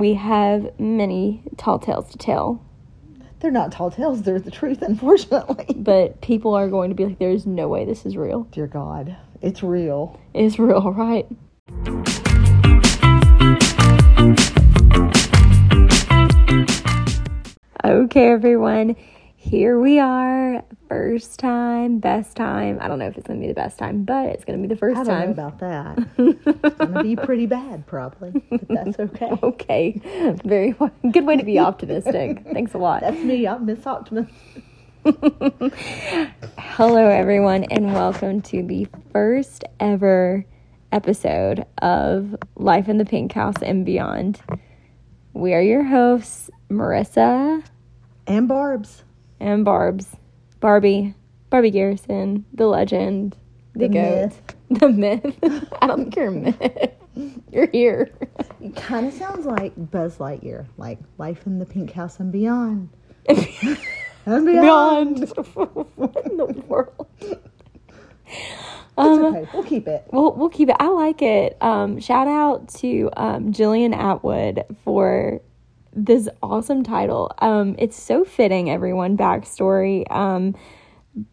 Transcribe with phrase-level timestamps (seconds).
[0.00, 2.64] we have many tall tales to tell,
[3.40, 5.74] They're not tall tales, they're the truth, unfortunately.
[5.76, 8.44] but people are going to be like, there's no way this is real.
[8.44, 10.18] Dear God, it's real.
[10.32, 11.26] It's real, right?
[17.84, 18.96] Okay, everyone.
[19.42, 20.62] Here we are.
[20.86, 22.76] First time, best time.
[22.78, 24.68] I don't know if it's going to be the best time, but it's going to
[24.68, 25.26] be the first I don't time.
[25.28, 25.98] know about that.
[26.66, 29.30] it's gonna be pretty bad, probably, but that's okay.
[29.42, 30.36] okay.
[30.44, 30.74] Very
[31.10, 32.44] good way to be optimistic.
[32.52, 33.00] Thanks a lot.
[33.00, 33.48] That's me.
[33.48, 34.30] I'm Miss Optimist.
[36.58, 40.44] Hello, everyone, and welcome to the first ever
[40.92, 44.42] episode of Life in the Pink House and Beyond.
[45.32, 47.64] We are your hosts, Marissa
[48.26, 49.02] And Barb's.
[49.40, 50.08] And Barb's.
[50.60, 51.14] Barbie,
[51.48, 53.34] Barbie Garrison, the legend,
[53.74, 54.42] the, The goat, myth.
[54.80, 55.38] the myth.
[55.80, 56.90] I don't think you're a myth.
[57.50, 58.10] You're here.
[58.60, 62.88] It kind of sounds like Buzz Lightyear, like Life in the Pink House and Beyond.
[63.28, 63.36] and
[64.46, 64.46] beyond.
[64.46, 65.28] Beyond.
[65.96, 67.06] what in the world?
[67.20, 67.38] It's
[68.96, 69.48] Um, okay.
[69.52, 70.04] We'll keep it.
[70.12, 70.76] We'll we'll keep it.
[70.78, 71.56] I like it.
[71.60, 75.40] Um, shout out to um, Jillian Atwood for
[75.92, 77.32] this awesome title.
[77.38, 78.70] Um, it's so fitting.
[78.70, 80.10] Everyone backstory.
[80.10, 80.54] Um,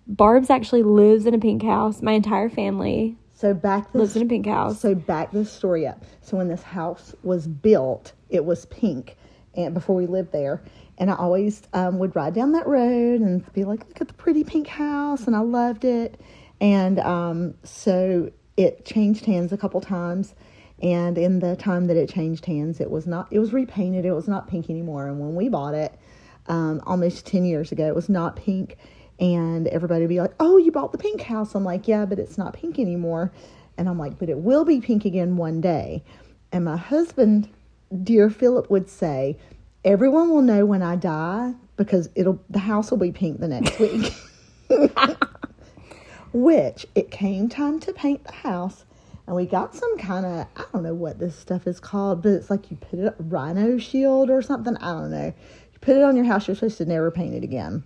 [0.08, 2.02] Barb's actually lives in a pink house.
[2.02, 4.80] My entire family So back lives in a pink house.
[4.80, 6.04] So back this story up.
[6.22, 9.16] So when this house was built, it was pink,
[9.56, 10.64] and before we lived there,
[10.98, 14.14] and I always um, would ride down that road and be like, "Look at the
[14.16, 16.20] pretty pink house," and I loved it.
[16.60, 20.34] And um, so it changed hands a couple times,
[20.82, 23.28] and in the time that it changed hands, it was not.
[23.32, 24.06] It was repainted.
[24.06, 25.08] It was not pink anymore.
[25.08, 25.98] And when we bought it,
[26.48, 28.78] um, almost ten years ago, it was not pink.
[29.20, 32.20] And everybody would be like, "Oh, you bought the pink house." I'm like, "Yeah, but
[32.20, 33.32] it's not pink anymore."
[33.78, 36.04] And I'm like, "But it will be pink again one day."
[36.52, 37.50] And my husband,
[38.04, 39.38] dear Philip, would say,
[39.84, 43.80] "Everyone will know when I die because it'll the house will be pink the next
[43.80, 44.14] week."
[46.34, 48.86] Which it came time to paint the house,
[49.28, 52.32] and we got some kind of I don't know what this stuff is called, but
[52.32, 54.76] it's like you put it rhino shield or something.
[54.78, 55.34] I don't know.
[55.74, 57.84] You put it on your house, you're supposed to never paint it again.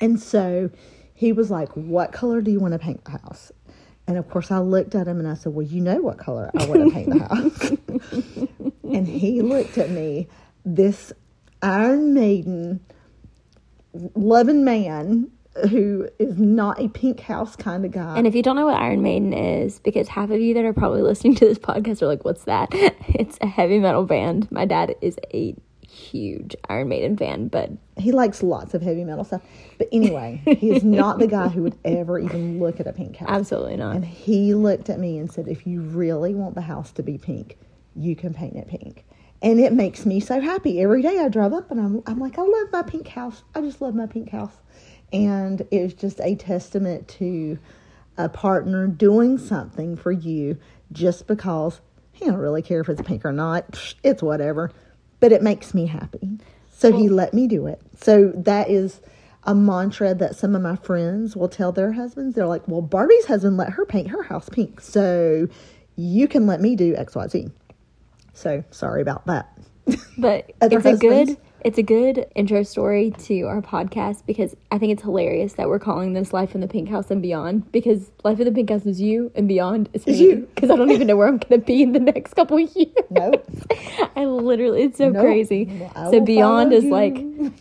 [0.00, 0.70] And so
[1.14, 3.52] he was like, What color do you want to paint the house?
[4.08, 6.50] And of course, I looked at him and I said, Well, you know what color
[6.58, 8.68] I want to paint the house.
[8.82, 10.28] and he looked at me,
[10.64, 11.12] this
[11.62, 12.80] Iron Maiden
[14.14, 15.30] loving man
[15.70, 18.16] who is not a pink house kind of guy.
[18.16, 20.72] And if you don't know what Iron Maiden is, because half of you that are
[20.72, 22.68] probably listening to this podcast are like, "What's that?"
[23.08, 24.50] It's a heavy metal band.
[24.52, 25.56] My dad is a
[25.88, 29.42] huge Iron Maiden fan, but he likes lots of heavy metal stuff.
[29.78, 33.16] But anyway, he is not the guy who would ever even look at a pink
[33.16, 33.28] house.
[33.30, 33.96] absolutely not.
[33.96, 37.16] And he looked at me and said, If you really want the house to be
[37.16, 37.58] pink,
[37.94, 39.04] you can paint it pink.
[39.42, 40.80] And it makes me so happy.
[40.80, 43.42] Every day I drive up and I'm, I'm like, I love my pink house.
[43.54, 44.54] I just love my pink house.
[45.12, 47.58] And it's just a testament to
[48.18, 50.58] a partner doing something for you
[50.92, 51.80] just because
[52.12, 53.94] he don't really care if it's pink or not.
[54.02, 54.72] It's whatever.
[55.20, 56.38] But it makes me happy.
[56.70, 57.80] So he let me do it.
[58.00, 59.00] So that is
[59.44, 62.34] a mantra that some of my friends will tell their husbands.
[62.34, 64.80] They're like, well, Barbie's husband let her paint her house pink.
[64.80, 65.48] So
[65.96, 67.50] you can let me do XYZ.
[68.34, 69.56] So sorry about that.
[70.18, 71.36] But it's a good husbands?
[71.62, 75.78] It's a good intro story to our podcast because I think it's hilarious that we're
[75.80, 78.86] calling this Life in the Pink House and Beyond because Life in the Pink House
[78.86, 80.36] is you and Beyond is me you.
[80.54, 82.92] because I don't even know where I'm gonna be in the next couple of years.
[83.10, 83.44] Nope.
[84.16, 85.24] I literally it's so Nope.
[85.24, 85.88] crazy.
[85.96, 86.90] I so Beyond is you.
[86.90, 87.16] like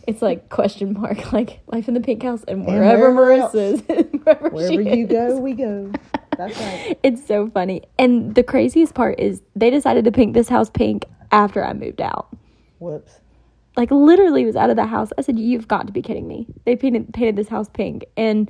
[0.08, 3.74] it's like question mark like Life in the Pink House and And wherever wherever Marissa
[3.74, 3.82] is
[4.24, 5.12] wherever, Wherever you is.
[5.12, 5.92] go, we go.
[6.38, 7.00] That's right.
[7.02, 7.82] It's so funny.
[7.98, 12.02] And the craziest part is they decided to paint this house pink after I moved
[12.02, 12.28] out.
[12.80, 13.20] Whoops.
[13.78, 15.10] Like literally was out of the house.
[15.18, 16.48] I said, You've got to be kidding me.
[16.66, 18.06] They painted painted this house pink.
[18.16, 18.50] And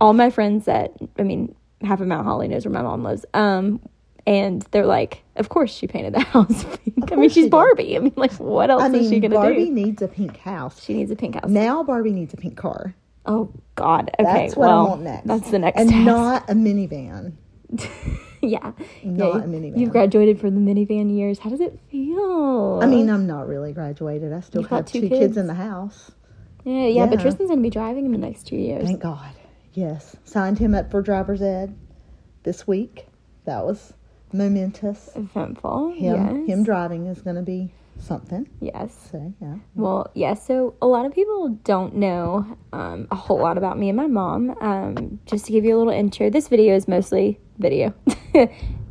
[0.00, 3.24] all my friends that I mean, half of Mount Holly knows where my mom lives.
[3.34, 3.80] Um
[4.26, 7.12] and they're like, Of course she painted the house pink.
[7.12, 7.50] I mean, she's she did.
[7.50, 7.96] Barbie.
[7.96, 9.60] I mean, like what else I mean, is she gonna Barbie do?
[9.66, 10.82] Barbie needs a pink house.
[10.84, 11.48] She needs a pink house.
[11.48, 12.94] Now Barbie needs a pink car.
[13.26, 14.10] Oh God.
[14.20, 14.24] Okay.
[14.24, 15.26] That's what well, I want next.
[15.26, 16.04] That's the next And task.
[16.04, 17.32] not a minivan.
[18.40, 18.72] yeah.
[19.02, 19.78] not yeah, a minivan.
[19.78, 21.38] You've graduated from the minivan years.
[21.38, 22.80] How does it feel?
[22.82, 24.32] I mean, I'm not really graduated.
[24.32, 25.20] I still You've have two two kids.
[25.20, 25.36] kids.
[25.36, 26.10] in the house.
[26.64, 27.20] yeah, yeah, but.
[27.20, 28.84] Tristan's gonna be driving in the next two years.
[28.84, 29.32] Thank God.
[29.74, 30.16] Yes.
[30.24, 31.76] Signed him up for driver's ed
[32.42, 33.06] this week.
[33.44, 33.92] That was
[34.32, 35.10] momentous.
[35.14, 35.92] Eventful.
[35.92, 36.48] Him yes.
[36.48, 38.48] him driving is going to be something.
[38.60, 39.08] Yes.
[39.10, 39.56] So, yeah.
[39.74, 40.34] Well, yeah.
[40.34, 44.06] So a lot of people don't know um, a whole lot about me and my
[44.06, 44.56] mom.
[44.60, 47.94] Um, just to give you a little intro, this video is mostly video.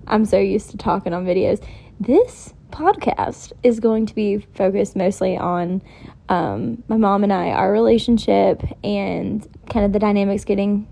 [0.08, 1.64] I'm so used to talking on videos.
[2.00, 5.82] This podcast is going to be focused mostly on
[6.30, 10.88] um, my mom and I, our relationship, and kind of the dynamics getting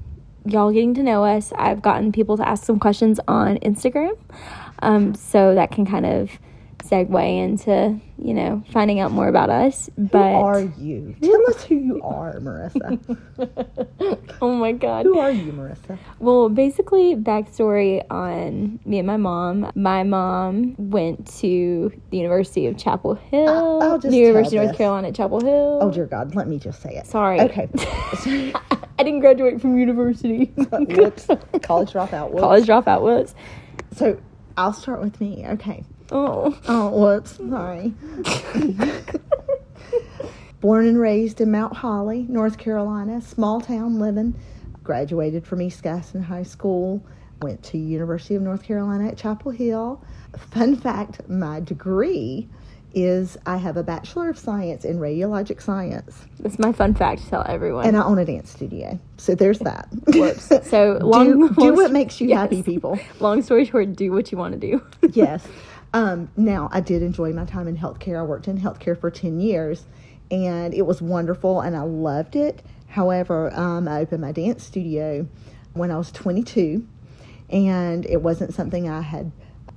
[0.45, 1.51] y'all getting to know us.
[1.57, 4.17] I've gotten people to ask some questions on Instagram,
[4.79, 6.39] um, so that can kind of
[6.89, 9.89] segue into you know finding out more about us.
[9.97, 11.15] But who are you?
[11.21, 12.99] Tell us who you are, Marissa.
[14.41, 15.97] oh my god, who are you, Marissa?
[16.19, 19.71] Well, basically, backstory on me and my mom.
[19.75, 24.77] My mom went to the University of Chapel Hill, the University of North this.
[24.77, 25.79] Carolina at Chapel Hill.
[25.81, 27.07] Oh dear God, let me just say it.
[27.07, 27.39] Sorry.
[27.41, 27.69] Okay.
[28.97, 30.53] I didn't graduate from university.
[30.55, 31.27] Whoops.
[31.63, 32.29] College dropout.
[32.29, 32.41] Whoops.
[32.41, 33.35] College dropout was.
[33.95, 34.19] So
[34.57, 35.45] I'll start with me.
[35.45, 35.83] Okay.
[36.11, 36.57] Oh.
[36.67, 37.37] Oh, whoops.
[37.37, 37.93] Sorry.
[40.61, 44.35] Born and raised in Mount Holly, North Carolina, small town living.
[44.83, 47.03] Graduated from East Gaston High School.
[47.41, 50.03] Went to University of North Carolina at Chapel Hill.
[50.51, 52.47] Fun fact: my degree
[52.93, 57.29] is I have a Bachelor of Science in Radiologic Science, That's my fun fact to
[57.29, 57.85] tell everyone.
[57.85, 58.97] and I own a dance studio.
[59.17, 59.89] So there's that.
[60.07, 60.49] Whoops.
[60.69, 62.37] So long, do, do what makes you yes.
[62.39, 62.97] happy, people.
[63.19, 64.81] Long story short, do what you want to do.
[65.11, 65.45] yes.
[65.95, 68.19] Um, now, I did enjoy my time in healthcare.
[68.19, 69.85] I worked in healthcare for 10 years
[70.29, 72.61] and it was wonderful and I loved it.
[72.87, 75.25] However, um, I opened my dance studio
[75.71, 76.85] when I was 22
[77.49, 79.31] and it wasn't something I had,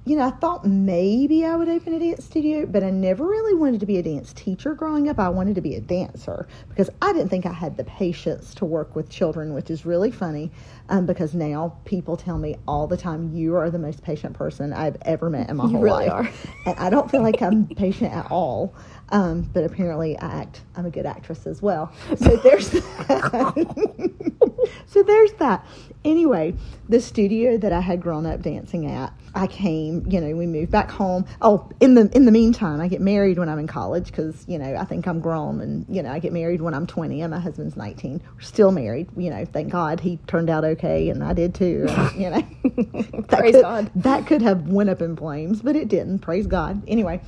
[0.09, 3.53] you know, I thought maybe I would open a dance studio, but I never really
[3.53, 5.19] wanted to be a dance teacher growing up.
[5.19, 8.65] I wanted to be a dancer because I didn't think I had the patience to
[8.65, 10.51] work with children, which is really funny
[10.89, 14.73] um, because now people tell me all the time, you are the most patient person
[14.73, 16.13] I've ever met in my whole really life.
[16.57, 16.71] are.
[16.71, 18.75] And I don't feel like I'm patient at all.
[19.11, 21.93] Um, but apparently I act, I'm a good actress as well.
[22.17, 24.39] So there's that.
[24.87, 25.67] so there's that.
[26.05, 26.55] Anyway,
[26.89, 30.71] the studio that I had grown up dancing at, I came, you know, we moved
[30.71, 31.27] back home.
[31.43, 34.59] Oh, in the in the meantime, I get married when I'm in college because, you
[34.59, 37.31] know, I think I'm grown and, you know, I get married when I'm 20 and
[37.31, 38.21] my husband's 19.
[38.35, 41.87] We're still married, you know, thank God he turned out okay and I did too,
[41.89, 42.41] and, you know.
[42.65, 43.91] that Praise could, God.
[43.97, 46.21] That could have went up in flames, but it didn't.
[46.21, 46.83] Praise God.
[46.89, 47.21] Anyway,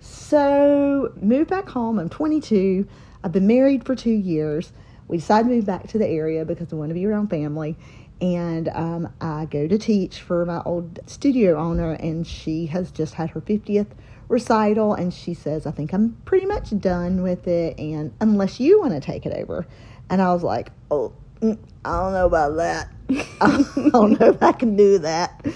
[0.00, 1.98] so moved back home.
[1.98, 2.86] I'm 22.
[3.22, 4.72] I've been married for two years.
[5.08, 7.76] We decided to move back to the area because we want to be around family.
[8.20, 13.14] And um, I go to teach for my old studio owner, and she has just
[13.14, 13.88] had her 50th
[14.28, 14.94] recital.
[14.94, 17.78] And she says, I think I'm pretty much done with it.
[17.78, 19.66] And unless you want to take it over.
[20.10, 22.88] And I was like, oh, mm, I don't know about that.
[23.40, 25.46] I don't know if I can do that.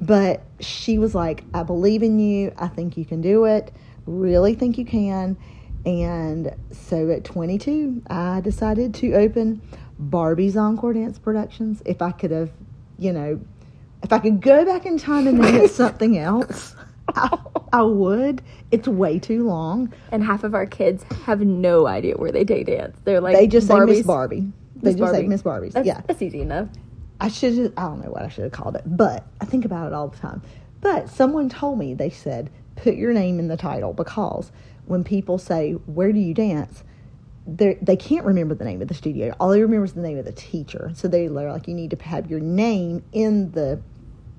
[0.00, 2.52] But she was like, I believe in you.
[2.58, 3.72] I think you can do it.
[4.06, 5.36] Really think you can.
[5.86, 9.62] And so at 22, I decided to open
[10.10, 11.82] Barbie's Encore Dance Productions.
[11.84, 12.50] If I could have,
[12.98, 13.40] you know,
[14.02, 16.74] if I could go back in time and name it something else,
[17.08, 17.38] I,
[17.72, 18.42] I would.
[18.70, 19.92] It's way too long.
[20.10, 22.96] And half of our kids have no idea where they day dance.
[23.04, 24.52] They're like They just say Miss Barbie.
[24.76, 25.28] They Miss just say Barbie.
[25.28, 25.74] Miss Barbie's.
[25.74, 26.00] That's, yeah.
[26.06, 26.68] that's easy enough.
[27.20, 29.64] I should have, I don't know what I should have called it, but I think
[29.64, 30.42] about it all the time.
[30.80, 34.50] But someone told me, they said, put your name in the title because
[34.86, 36.82] when people say, Where do you dance?
[37.46, 39.34] They can't remember the name of the studio.
[39.40, 40.92] All they remember is the name of the teacher.
[40.94, 43.82] So they're like, you need to have your name in the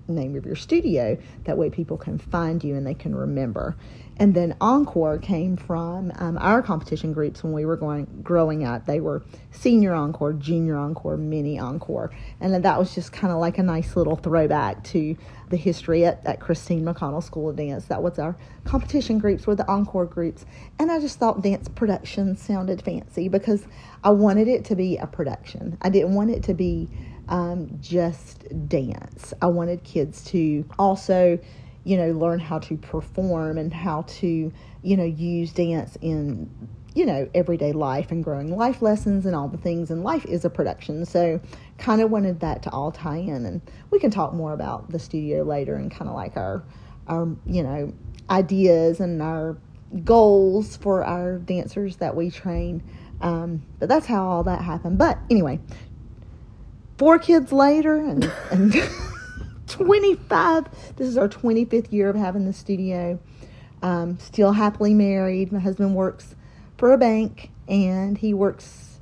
[0.08, 1.18] name of your studio.
[1.46, 3.76] That way people can find you and they can remember.
[4.18, 8.86] And then Encore came from um, our competition groups when we were going growing up.
[8.86, 12.12] They were senior Encore, junior Encore, mini Encore.
[12.40, 15.18] And then that was just kind of like a nice little throwback to
[15.54, 17.86] the history at, at Christine McConnell School of Dance.
[17.86, 20.48] That was our competition groups, were the Encore groups.
[20.80, 23.68] And I just thought dance production sounded fancy because
[24.04, 25.78] I wanted it to be a production.
[25.84, 26.90] I didn't want it to be
[27.30, 29.32] um, just dance.
[29.44, 31.38] I wanted kids to also,
[31.84, 36.50] you know, learn how to perform and how to, you know, use dance in,
[36.94, 39.90] you know, everyday life and growing life lessons and all the things.
[39.90, 41.06] And life is a production.
[41.06, 41.40] So,
[41.78, 43.46] kind of wanted that to all tie in.
[43.46, 46.64] And we can talk more about the studio later and kind of like our,
[47.08, 47.94] our, you know,
[48.30, 49.58] ideas and our
[50.04, 52.84] goals for our dancers that we train.
[53.22, 54.98] Um, but that's how all that happened.
[54.98, 55.60] But anyway,
[56.98, 58.74] four kids later and, and
[59.68, 63.20] 25 this is our 25th year of having the studio
[63.82, 66.36] um, still happily married my husband works
[66.84, 69.00] for a bank and he works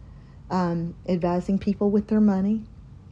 [0.52, 2.62] um, advising people with their money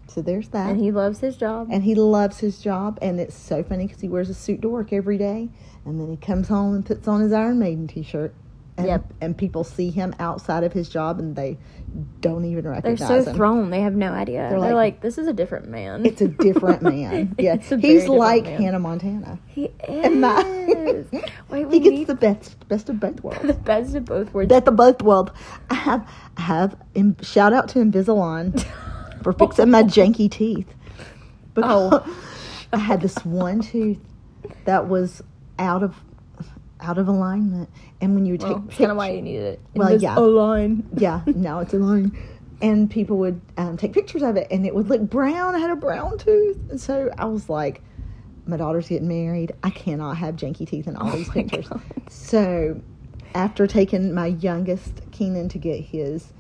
[0.08, 1.70] so there's that And he loves his job.
[1.72, 4.70] and he loves his job and it's so funny because he wears a suit to
[4.70, 5.50] work every day
[5.86, 8.36] and then he comes home and puts on his iron maiden t-shirt
[8.78, 9.14] And, Yep.
[9.22, 11.58] and people see him outside of his job and they
[12.22, 13.36] don't even recognize They're so him.
[13.36, 13.70] thrown.
[13.70, 14.48] They have no idea.
[14.50, 16.06] They're, like- like, this is a different man.
[16.06, 17.36] It's a different man.
[17.40, 18.62] Yeah, It's a very he's like man.
[18.62, 19.40] Hannah Montana.
[19.48, 19.72] he is.
[19.88, 20.46] And that-
[21.50, 23.42] Wait, He gets need the best best of both worlds.
[23.42, 24.50] the best of both worlds.
[24.50, 25.32] Best of both worlds.
[25.70, 28.64] I have I have im- shout out to Invisalign
[29.24, 30.68] for fixing my janky teeth.
[31.58, 32.06] Oh.
[32.72, 33.98] I had this one tooth
[34.66, 35.22] that was
[35.58, 35.96] out of
[36.82, 37.70] out of alignment,
[38.02, 39.62] and when you would take well, kind of why you needed it.
[39.76, 40.18] Well, Invis- yeah.
[40.18, 40.88] Align.
[40.98, 42.18] yeah, now it's a line.
[42.62, 45.56] And people would um, take pictures of it, and it would look brown.
[45.56, 47.82] I had a brown tooth, and so I was like,
[48.46, 49.54] "My daughter's getting married.
[49.64, 51.82] I cannot have janky teeth in all these Oh my pictures." God.
[52.10, 52.82] So,
[53.34, 56.34] after taking my youngest Keenan to get his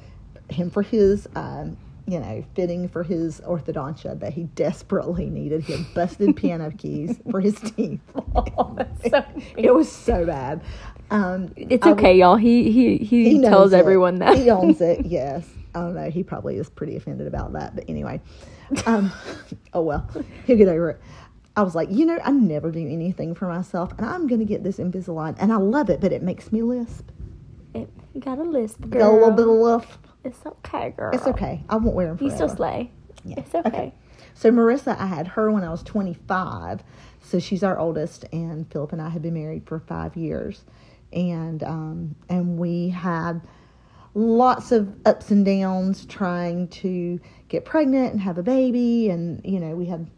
[0.49, 1.77] him for his, um,
[2.11, 7.19] you know, fitting for his orthodontia that he desperately needed, he had busted piano keys
[7.31, 8.01] for his teeth.
[8.35, 8.77] Oh,
[9.09, 9.25] so
[9.57, 10.61] it was so bad.
[11.11, 12.35] Um, It's okay, y'all.
[12.37, 15.05] He he he, he tells everyone that he owns it.
[15.05, 16.09] Yes, I don't know.
[16.09, 18.21] He probably is pretty offended about that, but anyway.
[18.85, 19.11] Um,
[19.73, 20.07] oh well,
[20.45, 21.01] he'll get over it.
[21.57, 24.63] I was like, you know, I never do anything for myself, and I'm gonna get
[24.63, 27.09] this Invisalign, and I love it, but it makes me lisp.
[27.73, 29.11] It- you got a lisp, Got girl.
[29.11, 30.05] a little bit of lisp.
[30.23, 31.11] It's okay, girl.
[31.13, 31.63] It's okay.
[31.69, 32.91] I won't wear them You still slay.
[33.23, 33.39] Yeah.
[33.39, 33.93] It's okay.
[34.33, 36.83] So Marissa, I had her when I was 25.
[37.21, 40.63] So she's our oldest, and Philip and I had been married for five years,
[41.13, 43.41] and um, and we had
[44.15, 49.59] lots of ups and downs trying to get pregnant and have a baby, and you
[49.59, 50.09] know we had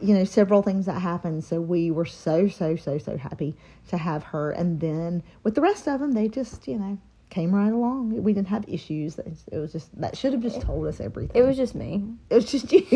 [0.00, 1.44] you know several things that happened.
[1.44, 3.54] So we were so so so so happy
[3.88, 6.98] to have her, and then with the rest of them, they just you know
[7.32, 8.22] came right along.
[8.22, 9.18] We didn't have issues.
[9.18, 11.34] It was just that should have just told us everything.
[11.34, 12.04] It was just me.
[12.30, 12.86] it was just you.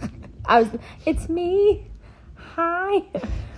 [0.44, 0.68] I was.
[1.06, 1.86] It's me.
[2.34, 3.02] Hi.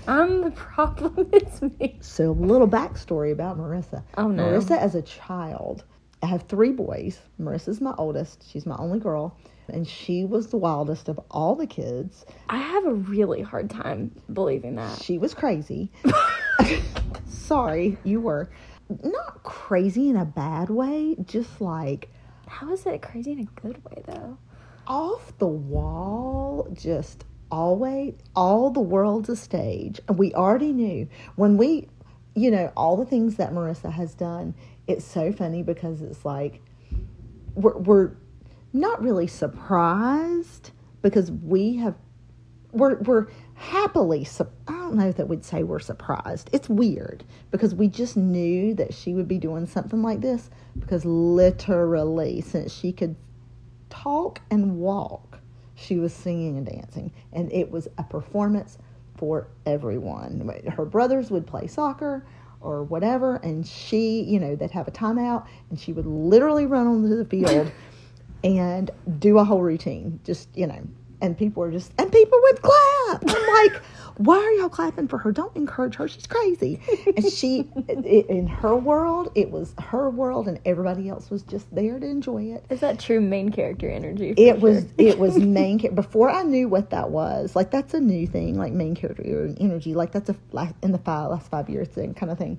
[0.07, 1.31] I'm the problem.
[1.33, 1.99] It's me.
[2.01, 4.03] So, a little backstory about Marissa.
[4.17, 4.45] Oh, no.
[4.45, 5.85] Marissa, as a child,
[6.23, 7.21] I have three boys.
[7.41, 8.51] Marissa's my oldest.
[8.51, 9.37] She's my only girl.
[9.69, 12.25] And she was the wildest of all the kids.
[12.49, 15.03] I have a really hard time believing that.
[15.03, 15.91] She was crazy.
[17.27, 18.49] Sorry, you were.
[19.05, 22.11] Not crazy in a bad way, just like
[22.47, 24.39] How is it crazy in a good way though?
[24.89, 30.01] off the wall, just always, all the world's a stage.
[30.09, 31.89] And we already knew when we,
[32.35, 34.55] you know, all the things that Marissa has done,
[34.87, 36.63] it's so funny because it's like,
[37.55, 38.13] we're, we're
[38.73, 40.71] not really surprised
[41.03, 41.95] because we have,
[42.73, 43.27] we're, we're
[43.59, 44.27] happily,
[44.69, 46.49] I don't know that we'd say we're surprised.
[46.53, 50.49] It's weird because we just knew that she would be doing something like this
[50.79, 53.17] because literally, since she could
[53.91, 55.41] talk and walk,
[55.75, 57.13] she was singing and dancing.
[57.33, 58.79] And it was a performance
[59.17, 60.49] for everyone.
[60.77, 62.25] Her brothers would play soccer
[62.61, 66.87] or whatever, and she, you know, they'd have a timeout, and she would literally run
[66.87, 67.71] onto the field
[68.45, 70.21] and do a whole routine.
[70.25, 70.83] Just, you know,
[71.21, 73.23] and people were just, and people would clap.
[73.29, 73.83] I'm like,
[74.19, 75.31] why are y'all clapping for her?
[75.33, 76.09] Don't encourage her.
[76.09, 76.81] She's crazy.
[77.17, 81.73] And she, i in her world, it was her world, and everybody else was just
[81.75, 84.35] there to enjoy it Is that true main character energy?
[84.35, 87.55] for it was it was main char- before I knew what that was.
[87.55, 89.95] Like that's a new thing, like main character er, energy.
[89.95, 92.59] Like that's a like in the five, last five years thing kind of thing.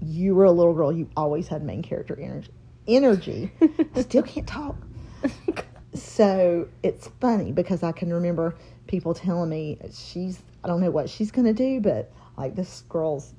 [0.00, 0.92] You were a little girl.
[0.92, 2.52] You always had main character energy.
[2.86, 3.52] Energy.
[3.96, 4.76] Still can't talk.
[6.02, 11.08] So it's funny because I can remember people telling me she's I don't know what
[11.08, 13.34] she's gonna do, but like this girl's.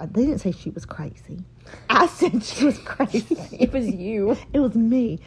[0.00, 1.38] They didn't say she was crazy.
[1.88, 3.36] I said she was crazy.
[3.52, 4.36] It was you.
[4.52, 5.20] It was me.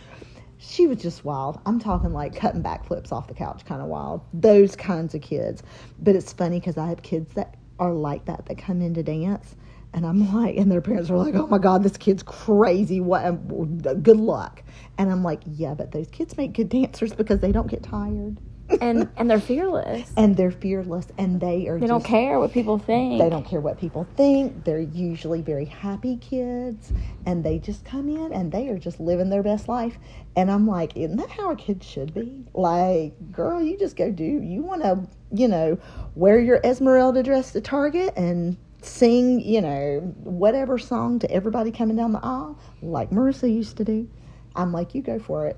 [0.59, 1.59] She was just wild.
[1.65, 4.21] I'm talking like cutting backflips off the couch, kind of wild.
[4.33, 5.63] Those kinds of kids.
[5.99, 9.55] But it's funny because I have kids that are like that that come into dance,
[9.93, 12.99] and I'm like, and their parents are like, "Oh my God, this kid's crazy.
[13.01, 13.25] What?
[13.25, 14.63] Um, good luck."
[14.97, 18.37] And I'm like, "Yeah, but those kids make good dancers because they don't get tired,
[18.81, 20.11] And and they're fearless.
[20.15, 23.19] and they're fearless, and they are They don't care what people think.
[23.19, 24.63] they don't care what people think.
[24.63, 26.93] They're usually very happy kids,
[27.25, 29.97] and they just come in and they are just living their best life.
[30.35, 32.45] And I'm like, isn't that how a kid should be?
[32.53, 34.23] Like, girl, you just go do.
[34.23, 35.77] You want to, you know,
[36.15, 41.95] wear your Esmeralda dress to Target and sing, you know, whatever song to everybody coming
[41.95, 44.09] down the aisle, like Marissa used to do.
[44.55, 45.57] I'm like, you go for it.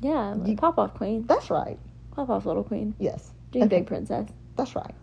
[0.00, 1.26] Yeah, like, pop off queen.
[1.26, 1.78] That's right.
[2.12, 2.94] Pop off little queen.
[2.98, 3.32] Yes.
[3.52, 3.78] Dream Okay.
[3.78, 4.28] big princess.
[4.56, 4.94] That's right.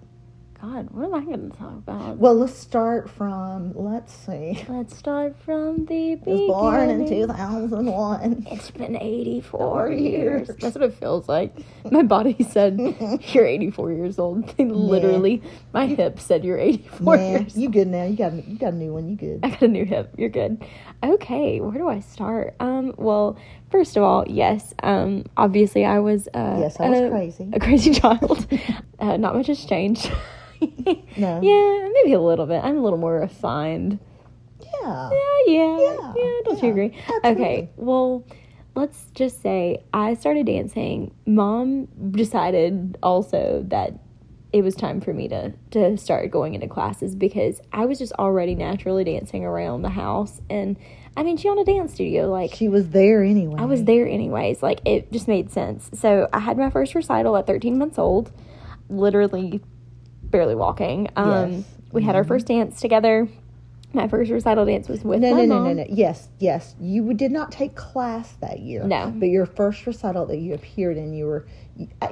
[0.61, 2.17] God, what am I going to talk about?
[2.17, 4.65] Well, let's start from, let's see.
[4.67, 8.45] Let's start from the I was born in 2001.
[8.51, 10.47] It's been 84 Four years.
[10.49, 10.57] years.
[10.59, 11.55] That's what it feels like.
[11.89, 12.77] My body said,
[13.33, 14.59] You're 84 years old.
[14.59, 15.41] Literally,
[15.73, 18.03] my hip said, You're 84 Yeah, years you good now.
[18.03, 19.07] You got, you got a new one.
[19.09, 19.39] You good.
[19.43, 20.13] I got a new hip.
[20.17, 20.61] You're good.
[21.01, 22.55] Okay, where do I start?
[22.59, 23.37] Um, well,
[23.71, 24.73] first of all, yes.
[24.83, 26.27] Um, obviously, I was.
[26.33, 27.49] Uh, Yes, I was a, crazy.
[27.53, 28.47] A crazy child.
[28.99, 30.11] uh, not much has changed.
[31.15, 31.39] No.
[31.41, 32.61] Yeah, maybe a little bit.
[32.63, 33.97] I'm a little more refined.
[34.61, 35.09] Yeah.
[35.11, 36.39] Yeah, yeah, Yeah, yeah.
[36.45, 36.93] Don't you agree?
[37.23, 37.29] absolutely.
[37.45, 38.25] Okay, well,
[38.75, 41.13] let's just say I started dancing.
[41.25, 43.93] Mom decided also that
[44.51, 48.11] it was time for me to to start going into classes because I was just
[48.13, 50.75] already naturally dancing around the house, and
[51.19, 52.29] I mean, she owned a dance studio.
[52.31, 53.55] Like She was there anyway.
[53.59, 54.63] I was there anyways.
[54.63, 55.89] Like it just made sense.
[55.93, 58.31] So I had my first recital at 13 months old,
[58.89, 59.61] literally
[60.23, 61.09] barely walking.
[61.17, 61.63] Um, Yes.
[61.91, 63.27] We had our first dance together.
[63.93, 65.63] My first recital dance was with No, my no, no, mom.
[65.75, 65.85] no, no.
[65.89, 66.75] Yes, yes.
[66.79, 68.83] You did not take class that year.
[68.83, 69.11] No.
[69.13, 71.45] But your first recital that you appeared in, you were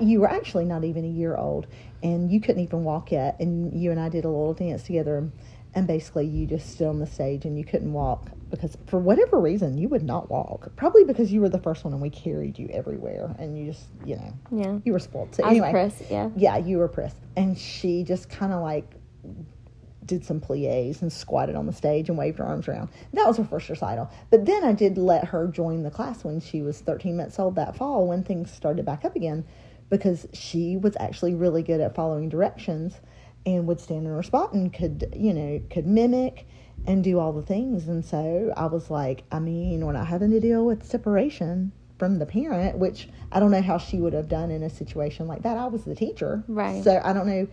[0.01, 1.67] you were actually not even a year old,
[2.01, 3.39] and you couldn't even walk yet.
[3.39, 5.29] And you and I did a little dance together,
[5.75, 9.39] and basically you just stood on the stage and you couldn't walk because for whatever
[9.39, 10.75] reason you would not walk.
[10.75, 13.87] Probably because you were the first one and we carried you everywhere, and you just
[14.05, 14.79] you know Yeah.
[14.85, 15.35] you were spoiled.
[15.35, 16.29] So I was anyway, Chris, yeah.
[16.35, 18.93] yeah, you were Chris, and she just kind of like
[20.05, 22.89] did some plies and squatted on the stage and waved her arms around.
[23.13, 24.09] That was her first recital.
[24.29, 27.55] But then I did let her join the class when she was 13 months old
[27.55, 29.43] that fall when things started back up again
[29.89, 32.95] because she was actually really good at following directions
[33.45, 36.47] and would stand in her spot and could, you know, could mimic
[36.87, 37.87] and do all the things.
[37.89, 42.17] And so I was like, I mean, we're not having to deal with separation from
[42.17, 45.43] the parent, which I don't know how she would have done in a situation like
[45.43, 45.57] that.
[45.57, 46.43] I was the teacher.
[46.47, 46.83] Right.
[46.83, 47.47] So I don't know,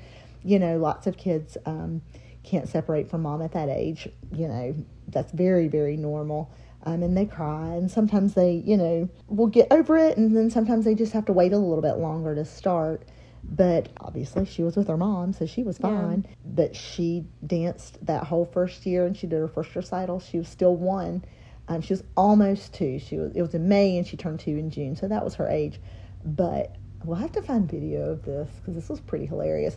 [0.44, 2.00] you know, lots of kids um,
[2.44, 4.08] can't separate from mom at that age.
[4.32, 4.74] You know,
[5.08, 6.50] that's very, very normal.
[6.86, 10.50] Um, and they cry, and sometimes they, you know, will get over it, and then
[10.50, 13.08] sometimes they just have to wait a little bit longer to start.
[13.50, 15.88] But obviously, she was with her mom, so she was Yeah.
[15.90, 16.26] fine.
[16.44, 20.18] But she danced that whole first year, and she did her first recital.
[20.20, 21.24] She was still one.
[21.68, 22.98] Um, she was almost two.
[22.98, 23.32] She was.
[23.34, 25.80] It was in May, and she turned two in June, so that was her age.
[26.24, 29.76] But we'll have to find video of this because this was pretty hilarious.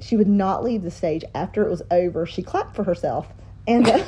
[0.00, 2.26] She would not leave the stage after it was over.
[2.26, 3.28] She clapped for herself,
[3.66, 4.04] and uh,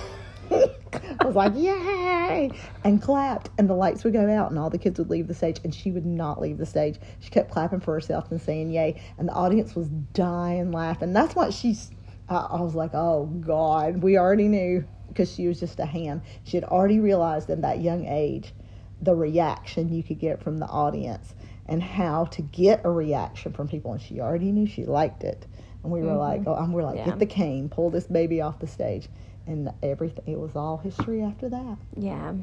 [1.20, 2.50] I was like, "Yay!"
[2.84, 5.34] and clapped, and the lights would go out, and all the kids would leave the
[5.34, 6.98] stage, and she would not leave the stage.
[7.20, 11.12] She kept clapping for herself and saying "Yay!" and the audience was dying laughing.
[11.12, 11.90] That's what she's.
[12.28, 16.20] I, I was like, "Oh God, we already knew." Because she was just a ham.
[16.44, 18.52] She had already realized in that young age
[19.00, 21.34] the reaction you could get from the audience
[21.66, 23.92] and how to get a reaction from people.
[23.92, 25.46] And she already knew she liked it.
[25.82, 26.18] And we were mm-hmm.
[26.18, 27.06] like, oh, and we're like, Yeah.
[27.06, 29.08] get the cane, pull this baby off the stage.
[29.48, 31.78] And everything, it was all history after that.
[31.96, 32.34] Yeah.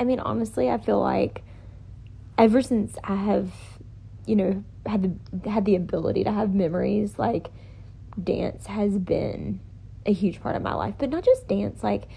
[0.00, 1.44] I mean, honestly, I feel like
[2.38, 3.52] ever since I have,
[4.26, 7.50] you know, had the had the ability to have memories, like
[8.22, 9.60] dance has been
[10.06, 10.94] a huge part of my life.
[10.98, 12.08] But not just dance, like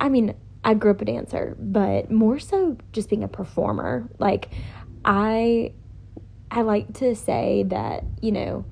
[0.00, 4.08] I mean, I grew up a dancer, but more so just being a performer.
[4.18, 4.50] Like
[5.04, 5.72] I
[6.50, 8.64] I like to say that, you know,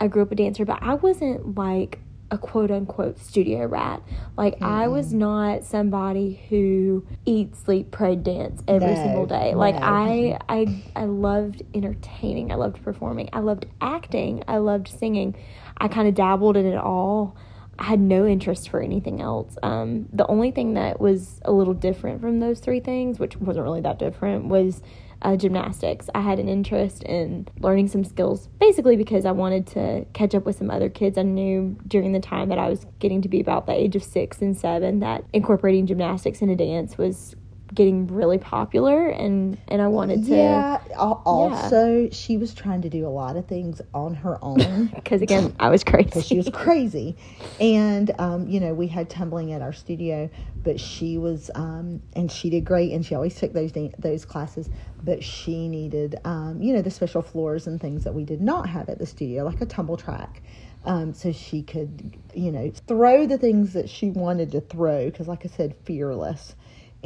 [0.00, 4.02] I grew up a dancer, but I wasn't like a quote unquote studio rat.
[4.36, 9.54] Like I was not somebody who eat, sleep, pray, dance every No, single day.
[9.54, 9.82] Like no.
[9.82, 12.50] I I I loved entertaining.
[12.50, 13.28] I loved performing.
[13.32, 14.42] I loved acting.
[14.48, 15.36] I loved singing.
[15.78, 17.36] I kind of dabbled in it all.
[17.78, 19.56] I had no interest for anything else.
[19.62, 23.64] Um, the only thing that was a little different from those three things, which wasn't
[23.64, 24.80] really that different, was
[25.22, 26.08] uh, gymnastics.
[26.14, 30.44] I had an interest in learning some skills, basically because I wanted to catch up
[30.44, 33.40] with some other kids I knew during the time that I was getting to be
[33.40, 35.00] about the age of six and seven.
[35.00, 37.34] That incorporating gymnastics into dance was
[37.76, 40.36] getting really popular, and and I wanted to.
[40.36, 40.80] Yeah.
[40.94, 44.86] al- Also, she was trying to do a lot of things on her own.
[44.96, 46.04] Because again, I was crazy.
[46.06, 47.16] because she was crazy.
[47.60, 50.28] And, um, you know, we had tumbling at our studio,
[50.64, 54.68] but she was, um, and she did great, and she always took those those classes.
[55.04, 58.68] But she needed, um, you know, the special floors and things that we did not
[58.68, 60.42] have at the studio, like a tumble track.
[60.84, 65.28] Um, so she could, you know, throw the things that she wanted to throw, because,
[65.28, 66.54] like I said, fearless.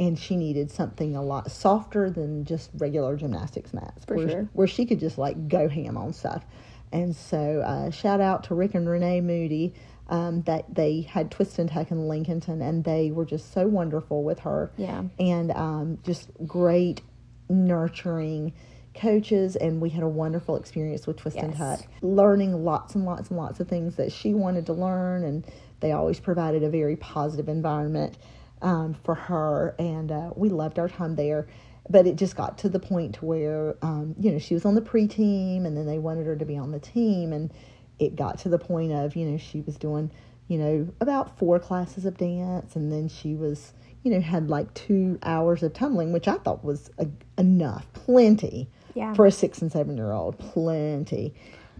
[0.01, 4.49] And she needed something a lot softer than just regular gymnastics mats, For where, sure.
[4.53, 6.43] where she could just like go ham on stuff.
[6.91, 9.73] And so, uh, shout out to Rick and Renee Moody.
[10.09, 14.25] Um, that they had Twist and Tuck in Lincolnton, and they were just so wonderful
[14.25, 14.69] with her.
[14.75, 15.03] Yeah.
[15.19, 16.99] And um, just great,
[17.47, 18.53] nurturing,
[18.93, 21.79] coaches, and we had a wonderful experience with Twist and Yes.
[21.81, 25.45] Tuck, learning lots and lots and lots of things that she wanted to learn, and
[25.79, 28.17] they always provided a very positive environment
[28.61, 31.47] um, for her, and uh, we loved our time there.
[31.89, 34.75] But it just got to the point to where, um, you know, she was on
[34.75, 37.51] the pre team, and then they wanted her to be on the team, and
[37.99, 40.11] it got to the point of, you know, she was doing,
[40.47, 44.73] you know, about four classes of dance, and then she was, you know, had like
[44.73, 49.13] two hours of tumbling, which I thought was a, enough, plenty Yeah.
[49.13, 51.33] for a six and seven year old, plenty.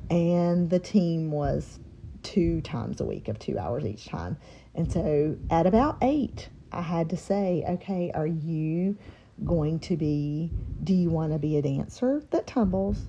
[0.10, 1.80] And the team was
[2.24, 4.38] two times a week of two hours each time.
[4.76, 8.98] And so at about eight, I had to say, okay, are you
[9.46, 10.52] going to be,
[10.84, 13.06] do you want to be a dancer that tumbles?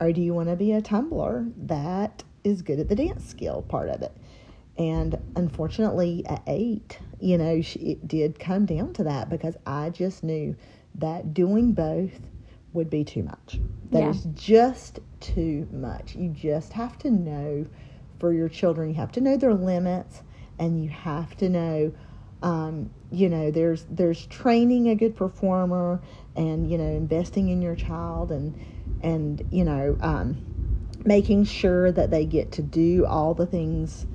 [0.00, 3.62] Or do you want to be a tumbler that is good at the dance skill
[3.62, 4.12] part of it?
[4.78, 9.90] And unfortunately, at eight, you know, she, it did come down to that because I
[9.90, 10.56] just knew
[10.94, 12.18] that doing both
[12.72, 13.60] would be too much.
[13.90, 14.32] That is Yeah.
[14.34, 16.14] just too much.
[16.14, 17.66] You just have to know
[18.18, 20.22] for your children, you have to know their limits
[20.58, 21.92] and you have to know
[22.42, 26.00] um, you know there's there's training a good performer
[26.36, 28.58] and you know investing in your child and
[29.02, 30.36] and you know um,
[31.04, 34.06] making sure that they get to do all the things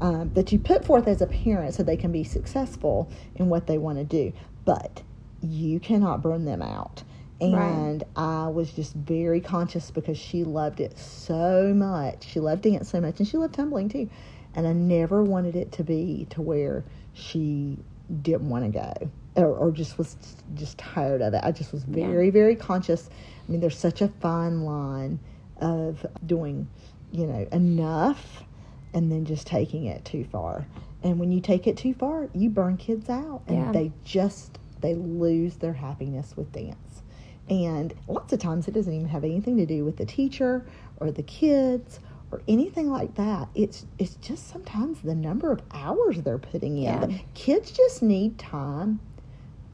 [0.00, 3.66] um, that you put forth as a parent so they can be successful in what
[3.66, 4.32] they want to do
[4.64, 5.02] but
[5.40, 7.02] you cannot burn them out
[7.40, 12.26] and I was just very conscious because she loved it so much.
[12.26, 14.08] She loved dance so much, and she loved tumbling too.
[14.54, 17.78] And I never wanted it to be to where she
[18.22, 20.16] didn't want to go or, or just was
[20.54, 21.40] just tired of it.
[21.42, 22.06] I just was Yeah.
[22.06, 23.08] very, very conscious.
[23.46, 25.18] I mean, there's such a fine line
[25.60, 26.68] of doing,
[27.12, 28.44] you know, enough
[28.92, 30.66] and then just taking it too far.
[31.02, 33.72] And when you take it too far, you burn kids out, and Yeah.
[33.72, 37.02] they just they lose their happiness with dance.
[37.48, 40.64] And lots of times it doesn't even have anything to do with the teacher
[41.00, 42.00] or the kids
[42.34, 43.48] or anything like that.
[43.54, 47.10] It's it's just sometimes the number of hours they're putting in.
[47.10, 47.18] Yeah.
[47.34, 49.00] Kids just need time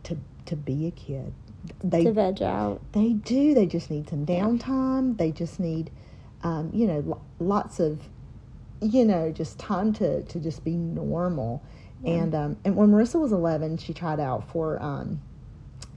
[0.04, 1.32] to to be a kid.
[1.82, 2.80] They to veg out.
[2.92, 3.54] they do.
[3.54, 5.16] They just need some downtime.
[5.16, 5.90] They just need,
[6.42, 8.00] um, you know, lo- lots of,
[8.80, 11.62] you know, just time to, to just be normal.
[12.02, 15.20] And um, and when Marissa was 11, she tried out for, um,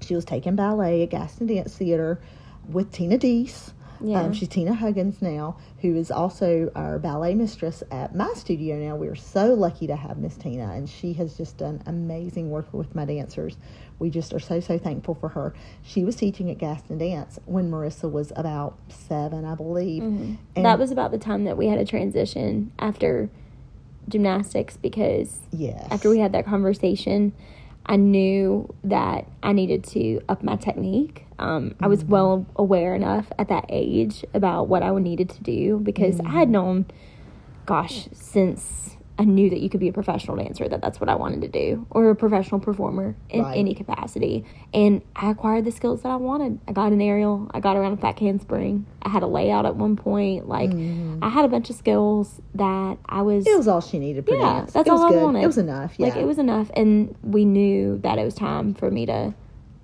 [0.02, 2.20] she was taking ballet at Gaston Dance Theater
[2.70, 3.74] with Tina Deese.
[4.04, 4.22] Yeah.
[4.22, 8.96] Um, she's Tina Huggins now, who is also our ballet mistress at my studio now.
[8.96, 12.94] We're so lucky to have Miss Tina, and she has just done amazing work with
[12.94, 13.58] my dancers.
[14.00, 15.54] We just are so, so thankful for her.
[15.82, 20.04] She was teaching at Gaston Dance when Marissa was about seven, I believe.
[20.04, 23.30] And that was about the time that we had a transition after
[24.10, 25.88] gymnastics because yes.
[25.90, 27.32] after we had that conversation,
[27.86, 31.26] I knew that I needed to up my technique.
[31.40, 35.80] Um, I was well aware enough at that age about what I needed to do
[35.80, 36.86] because I had known,
[37.66, 41.14] gosh, since I knew that you could be a professional dancer, that that's what I
[41.16, 43.58] wanted to do, or a professional performer in Right.
[43.58, 44.44] any capacity.
[44.74, 46.60] And I acquired the skills that I wanted.
[46.68, 49.76] I got an aerial, I got around a back handspring, I had a layout at
[49.76, 50.48] one point.
[50.50, 51.24] Like, mm-hmm.
[51.24, 53.46] I had a bunch of skills that I was.
[53.46, 54.74] it was all she needed for Yeah, dance.
[54.74, 55.22] that's all I good.
[55.22, 55.44] wanted.
[55.44, 55.94] It was enough.
[55.98, 56.08] Yeah.
[56.08, 59.34] Like it was enough, and we knew that it was time for me to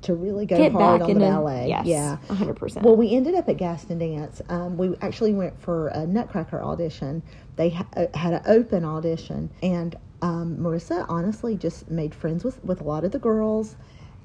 [0.01, 1.67] to really go get hard on into the ballet.
[1.67, 2.17] Yes, Yeah.
[2.29, 2.85] hundred percent.
[2.85, 4.41] Well, we ended up at Gaston Dance.
[4.49, 7.21] Um, we actually went for a Nutcracker audition.
[7.57, 12.63] They ha- uh, had an open audition, and um, Marissa honestly just made friends with,
[12.63, 13.75] with a lot of the girls,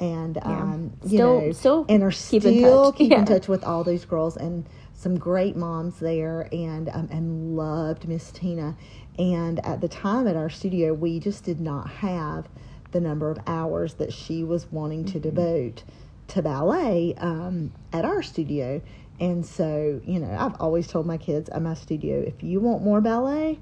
[0.01, 2.99] and um, you Still- know, still and are keep in still touch.
[2.99, 3.19] keep Yeah.
[3.21, 8.07] in touch with all those girls and some great moms there, and um, and loved
[8.07, 8.77] Miss Tina.
[9.19, 12.49] And at the time at our studio, we just did not have
[12.95, 15.83] the number of hours that she was wanting to devote
[16.29, 18.81] to ballet um, at our studio.
[19.21, 22.83] And so, you know, I've always told my kids at my studio, if you want
[22.83, 23.59] more ballet,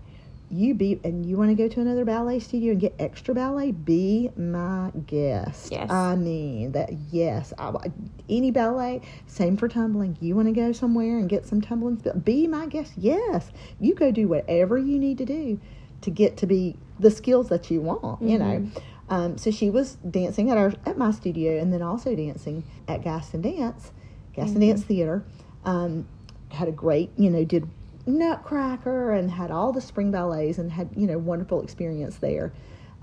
[0.50, 3.72] you be and you want to go to another ballet studio and get extra ballet,
[3.72, 5.72] be my guest.
[5.72, 5.90] Yes.
[5.90, 6.92] I mean that.
[7.10, 7.72] Yes, I,
[8.28, 9.00] any ballet.
[9.26, 10.18] Same for tumbling.
[10.20, 12.02] You want to go somewhere and get some tumbling?
[12.22, 12.92] Be my guest.
[12.98, 15.58] Yes, you go do whatever you need to do
[16.02, 18.20] to get to be the skills that you want.
[18.20, 18.68] You know.
[19.12, 23.04] Um, so she was dancing at our at my studio, and then also dancing at
[23.04, 23.92] Gaston Dance,
[24.32, 25.22] Gaston Dance Theater.
[25.66, 26.08] Um,
[26.48, 27.68] had a great, you know, did
[28.06, 32.54] Nutcracker and had all the spring ballets and had you know wonderful experience there.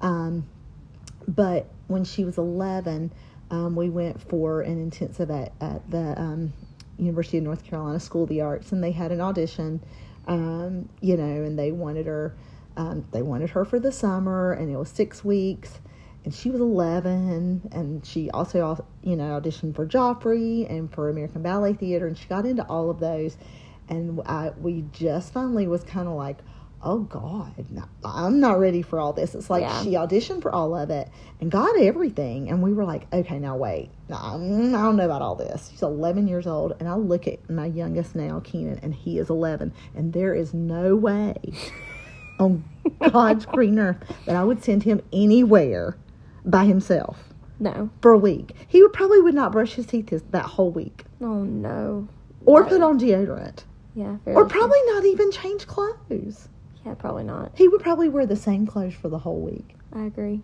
[0.01, 0.47] Um,
[1.27, 3.11] but when she was 11,
[3.51, 6.53] um, we went for an intensive at, at the um,
[6.97, 9.79] University of North Carolina School of the Arts, and they had an audition,
[10.27, 12.33] um, you know, and they wanted her,
[12.77, 15.79] um, they wanted her for the summer, and it was six weeks,
[16.25, 21.41] and she was 11 and she also you know auditioned for joffrey and for american
[21.41, 23.37] ballet theater and she got into all of those.
[23.91, 26.37] And I, we just finally was kind of like
[26.83, 27.53] oh god
[28.05, 29.33] i'm not ready for all this.
[29.35, 29.81] It's like Yeah.
[29.83, 31.09] she auditioned for all of it
[31.41, 33.89] and got everything and we were like okay now wait.
[34.07, 35.69] No, I'm- mm, i don't know about all this.
[35.71, 39.29] She's 11 years old and i look at my youngest now keenan and he is
[39.29, 41.35] 11 and there is no way
[42.39, 42.63] on
[43.11, 45.97] god's green earth that i would send him anywhere
[46.45, 47.89] by himself No.
[48.01, 51.05] for a week he would probably would not brush his teeth this, that whole week
[51.21, 52.07] Oh no.
[52.45, 53.63] or put on deodorant
[53.95, 54.17] Yeah.
[54.25, 56.47] or probably not even change clothes
[56.85, 57.51] Yeah, probably not.
[57.55, 60.41] he would probably wear the same clothes for the whole week I agree.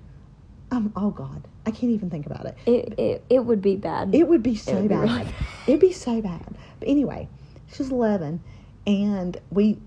[0.71, 4.13] um oh god i can't even think about it It it, it would be bad.
[4.13, 5.01] It would be so would be bad.
[5.03, 5.33] really bad.
[5.67, 6.45] It'd be so bad.
[6.79, 7.27] But anyway,
[7.73, 8.39] she's 11,
[8.85, 9.79] and we,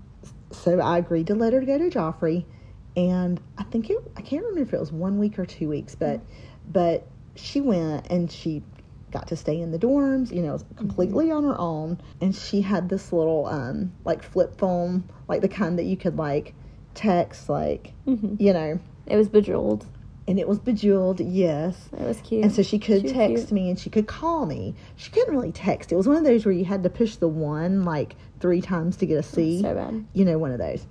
[0.51, 2.43] so I agreed to let her go to Joffrey,
[2.99, 5.95] and I think it, I can't remember if it was one week or two weeks,
[5.95, 6.19] but,
[6.71, 8.61] but she went and she
[9.11, 12.89] got to stay in the dorms, you know, completely on her own, and she had
[12.89, 16.53] this little, um, like flip phone, like the kind that you could like
[16.93, 18.39] text, like, Mhm.
[18.39, 19.85] you know, It was bejeweled.
[20.27, 21.89] and it was bejeweled, yes.
[21.93, 22.43] It was cute.
[22.43, 23.51] And so she could She text cute.
[23.51, 24.75] me and she could call me.
[24.95, 25.91] She couldn't really text.
[25.91, 28.95] It was one of those where you had to push the one like three times
[28.97, 29.61] to get a C.
[29.61, 30.05] so bad.
[30.13, 30.85] You know, one of those.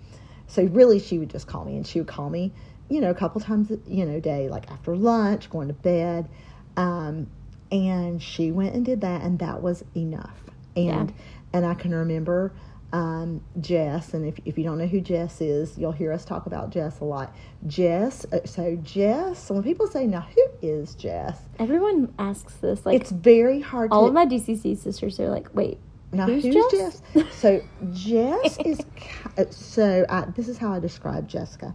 [0.48, 2.52] So really, she would just call me and she would call me,
[2.88, 6.28] you know, a couple times, you know, a day, like after lunch, going to bed.
[6.76, 7.28] Um,
[7.70, 10.40] and she went and did that, and that was enough.
[10.74, 11.16] And Yeah.
[11.52, 12.52] and I can remember
[12.92, 16.46] um, Jess, and if, if you don't know who Jess is, you'll hear us talk
[16.46, 17.34] about Jess a lot.
[17.66, 21.38] Jess, uh, so Jess, when people say, now who is Jess?
[21.58, 22.86] Everyone asks this.
[22.86, 25.78] Like it's very hard all to of my DCC sisters are like, wait,
[26.12, 27.02] now who's, who's, Jess?
[27.14, 27.34] Jess?
[27.34, 27.60] so
[27.92, 28.80] Jess is
[29.38, 31.74] uh, so I, this is how I describe Jessica.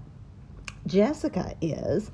[0.87, 2.11] Jessica is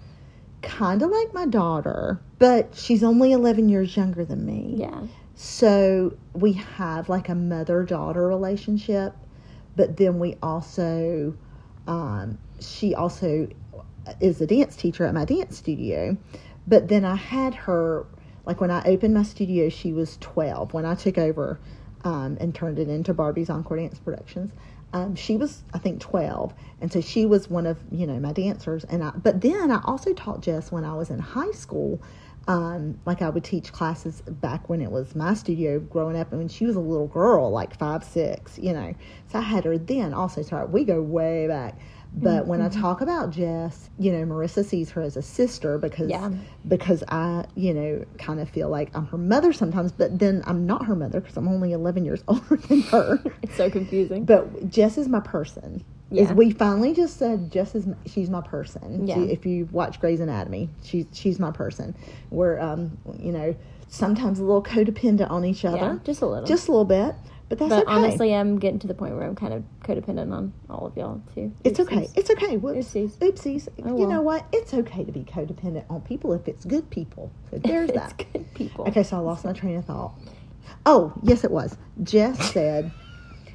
[0.62, 4.76] kind of like my daughter, but she's only 11 years younger than me.
[4.78, 5.02] yeah,
[5.36, 9.16] So we have like a mother daughter relationship,
[9.76, 11.36] but then we also,
[11.88, 13.48] um, she also
[14.20, 16.18] is a dance teacher at my dance studio.
[16.68, 18.06] But then I had her,
[18.46, 20.74] like when I opened my studio, she was 12.
[20.74, 21.60] When I took over
[22.04, 24.52] um, and turned it into Barbie's Encore Dance Productions,
[24.94, 26.54] um, she was, I think, 12.
[26.82, 28.84] And so she was one of, you know, my dancers.
[28.86, 32.02] And I, but then I also taught Jess when I was in high school
[32.50, 36.40] um, like I would teach classes back when it was my studio growing up, and
[36.40, 38.96] when she was a little girl, like five, six, you know.
[39.28, 40.42] So I had her then also.
[40.42, 41.78] So we go way back.
[42.14, 46.10] But when I talk about Jess, you know, Marissa sees her as a sister because
[46.10, 46.32] Yeah.
[46.68, 50.66] because I, you know, kind of feel like I'm her mother sometimes, but then I'm
[50.66, 53.22] not her mother because I'm only 11 years older than her.
[53.42, 54.26] it's so confusing.
[54.26, 55.84] But Jess is my person.
[56.12, 56.34] Is Yeah.
[56.34, 59.08] we finally just said Jess is my, she's my person.
[59.08, 59.16] Yeah.
[59.16, 61.96] She- if you watch Grey's Anatomy, she's she's my person.
[62.32, 63.56] We're um you know
[63.88, 66.46] sometimes a little codependent on each other, yeah, just a little.
[66.48, 67.16] just a little bit,
[67.50, 67.92] but that's but okay.
[67.92, 71.22] honestly, I'm getting to the point where I'm kind of codependent on all of y'all
[71.34, 71.52] too.
[71.64, 72.08] it's okay.
[72.16, 72.58] It's okay.
[72.58, 72.94] Whoops.
[72.94, 73.18] Oopsies.
[73.18, 73.68] Oopsies.
[73.86, 74.46] Oh, You know what?
[74.54, 77.32] It's okay to be codependent on people if it's good people.
[77.50, 78.24] So there's it's that.
[78.32, 78.88] good people.
[78.88, 80.14] Okay, so I lost my train of thought.
[80.86, 81.76] Oh, yes, it was.
[82.04, 82.92] Jess said,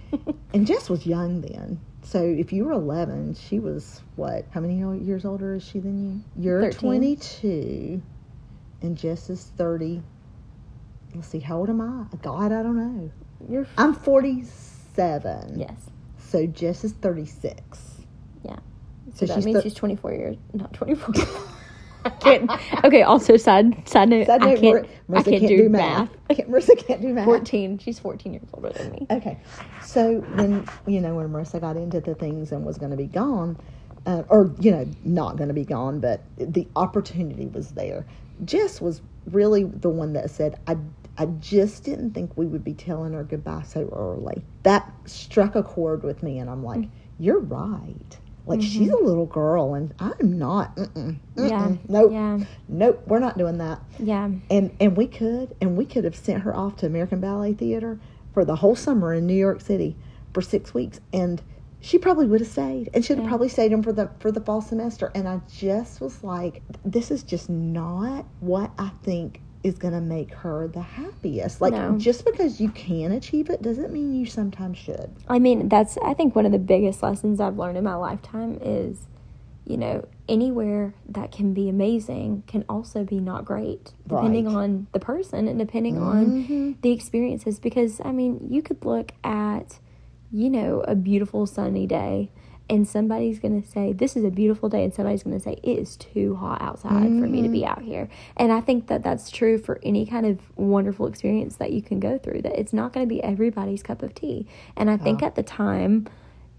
[0.53, 1.81] and Jess was young then.
[2.03, 4.45] So if you were 11, she was what?
[4.51, 6.43] How many years older is she than you?
[6.45, 6.81] You're 13.
[6.81, 8.03] 22,
[8.83, 10.03] and Jess is 30.
[11.15, 12.17] Let's see, how old am I?
[12.23, 13.11] God, I don't know.
[13.49, 15.59] You're I'm 47.
[15.59, 18.05] yes, So Jess is 36.
[18.45, 18.57] yeah.
[19.15, 21.15] So, So that she's means she's 24 years, not 24.
[22.07, 22.51] I can't.
[22.85, 23.03] Okay.
[23.03, 24.87] Also, side side note, Side I note, can't.
[25.09, 26.11] Mar- I Marissa can't, do, math.
[26.29, 27.25] Can't- Marissa can't do math.
[27.25, 27.79] 14.
[27.79, 29.07] She's 14 years older than me.
[29.11, 29.39] Okay,
[29.83, 33.07] so when you know when Marissa got into the things and was going to be
[33.07, 33.57] gone,
[34.07, 38.05] uh, or you know not going to be gone, but the opportunity was there.
[38.45, 40.77] Jess was really the one that said, "I
[41.17, 45.63] I just didn't think we would be telling her goodbye so early." That struck a
[45.63, 46.89] chord with me, and I'm like, Mm.
[47.19, 50.77] "You're right." Like she's a little girl, and I'm not.
[50.77, 51.47] Mm-mm, Mm-hmm.
[51.47, 51.73] Yeah.
[51.89, 52.13] Nope.
[52.13, 52.39] Yeah.
[52.69, 53.03] Nope.
[53.07, 54.29] We're not doing that Yeah.
[54.51, 57.99] and and we could and we could have sent her off to American Ballet Theater
[58.35, 59.97] for the whole summer in New York City
[60.35, 61.41] for six weeks, and
[61.81, 63.31] she probably would have stayed, and she'd have Yeah.
[63.31, 65.11] probably stayed in for the for the fall semester.
[65.15, 70.01] And I just was like, this is just not what I think is going to
[70.01, 71.61] make her the happiest.
[71.61, 71.97] Like No.
[71.99, 75.11] just because you can achieve it doesn't mean you sometimes should.
[75.27, 78.59] I mean, that's, I think, one of the biggest lessons I've learned in my lifetime
[78.61, 79.07] is,
[79.67, 84.55] you know, anywhere that can be amazing can also be not great, depending Right.
[84.55, 86.03] on the person and depending Mhm.
[86.03, 87.59] on the experiences.
[87.59, 89.81] Because, I mean, you could look at,
[90.31, 92.31] you know, a beautiful sunny day
[92.69, 95.59] and somebody's going to say this is a beautiful day and somebody's going to say
[95.63, 97.69] it is too hot outside for me to be mm.
[97.69, 98.09] out here.
[98.37, 102.01] And i think that that's true for any kind of wonderful experience that you can
[102.01, 104.47] go through that it's not going to be everybody's cup of tea.
[104.77, 106.09] And i think at the time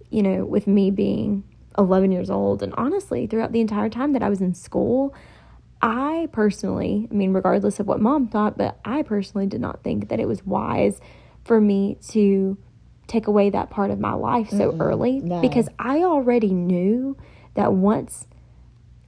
[0.09, 1.43] you know with me being
[1.77, 5.13] 11 years old and honestly throughout the entire time that i was in school
[5.81, 10.09] i personally i mean regardless of what mom thought but i personally did not think
[10.09, 11.01] that it was wise
[11.43, 12.57] for me to
[13.07, 14.81] take away that part of my life so mm-hmm.
[14.81, 15.41] early no.
[15.41, 17.17] because I already knew
[17.53, 18.27] that once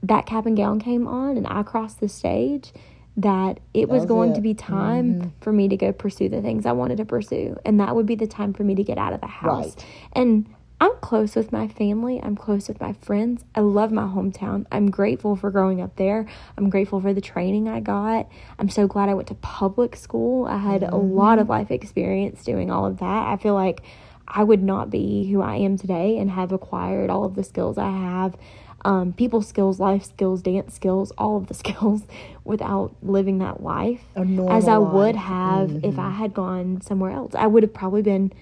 [0.02, 2.72] that cap and gown came on and I crossed the stage,
[3.16, 4.34] that it was, was going it.
[4.36, 5.28] to be time mm-hmm.
[5.40, 7.56] for me to go pursue the things I wanted to pursue.
[7.64, 9.74] And that would be the time for me to get out of the house.
[9.74, 9.84] Right.
[10.12, 12.20] And I'm close with my family.
[12.22, 13.44] I'm close with my friends.
[13.54, 14.66] I love my hometown.
[14.70, 16.26] I'm grateful for growing up there.
[16.56, 18.28] I'm grateful for the training I got.
[18.58, 20.46] I'm so glad I went to public school.
[20.46, 23.28] I had a lot of life experience doing all of that.
[23.28, 23.82] I feel like
[24.28, 27.78] I would not be who I am today and have acquired all of the skills
[27.78, 28.36] I have
[28.84, 32.02] um, people skills, life skills, dance skills, all of the skills
[32.44, 37.34] without living that life as I would have if I had gone somewhere else.
[37.34, 38.32] I would have probably been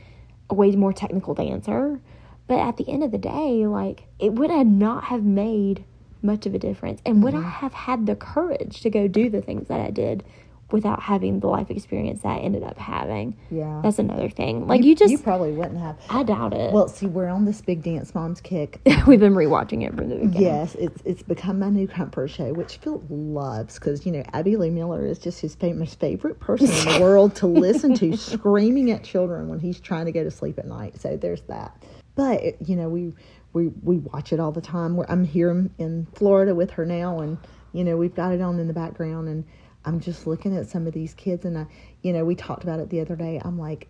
[0.51, 2.01] a way more technical dancer.
[2.49, 5.85] But at the end of the day, like it would have not have made
[6.23, 7.01] much of a difference.
[7.07, 7.49] And would I Mm-hmm.
[7.49, 10.25] have had the courage to go do the things that I did
[10.73, 13.37] without having the life experience that I ended up having?
[13.51, 13.81] Yeah.
[13.85, 14.67] That's another thing.
[14.67, 15.97] Like you, just you probably wouldn't have.
[16.11, 16.73] I doubt it.
[16.73, 18.81] Well, see, we're on this big dance moms kick.
[19.07, 20.43] we've been rewatching it from the beginning.
[20.43, 24.57] Yes, it's it's become my new comfort show, which Phil loves because you know Abby
[24.57, 28.91] Lee Miller is just his famous favorite person in the world to listen to, screaming
[28.91, 31.01] at children when he's trying to go to sleep at night.
[31.01, 31.81] So there's that.
[32.17, 33.15] But it- you know we
[33.55, 34.97] we we watch it all the time.
[34.97, 37.39] We're, I'm here in, Florida with her now, and
[37.73, 39.45] you know we've got it on in the background, and
[39.85, 41.67] I'm just looking at some of these kids, and I
[42.03, 43.41] you know we talked about it the other day.
[43.45, 43.89] I'm like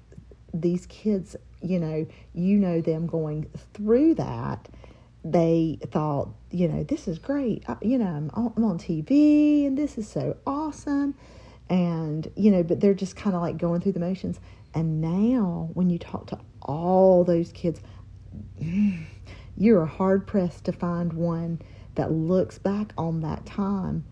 [0.54, 4.68] these kids, you know, you know them going through that
[5.24, 7.64] they thought, you know, this is great.
[7.68, 11.14] I, you know, I'm on, I'm on TV and this is so awesome.
[11.68, 14.38] And, you know, but they're just kind of like going through the motions.
[14.74, 17.80] And now when you talk to all those kids,
[19.56, 21.60] you're hard pressed to find one
[21.94, 24.04] that looks back on that time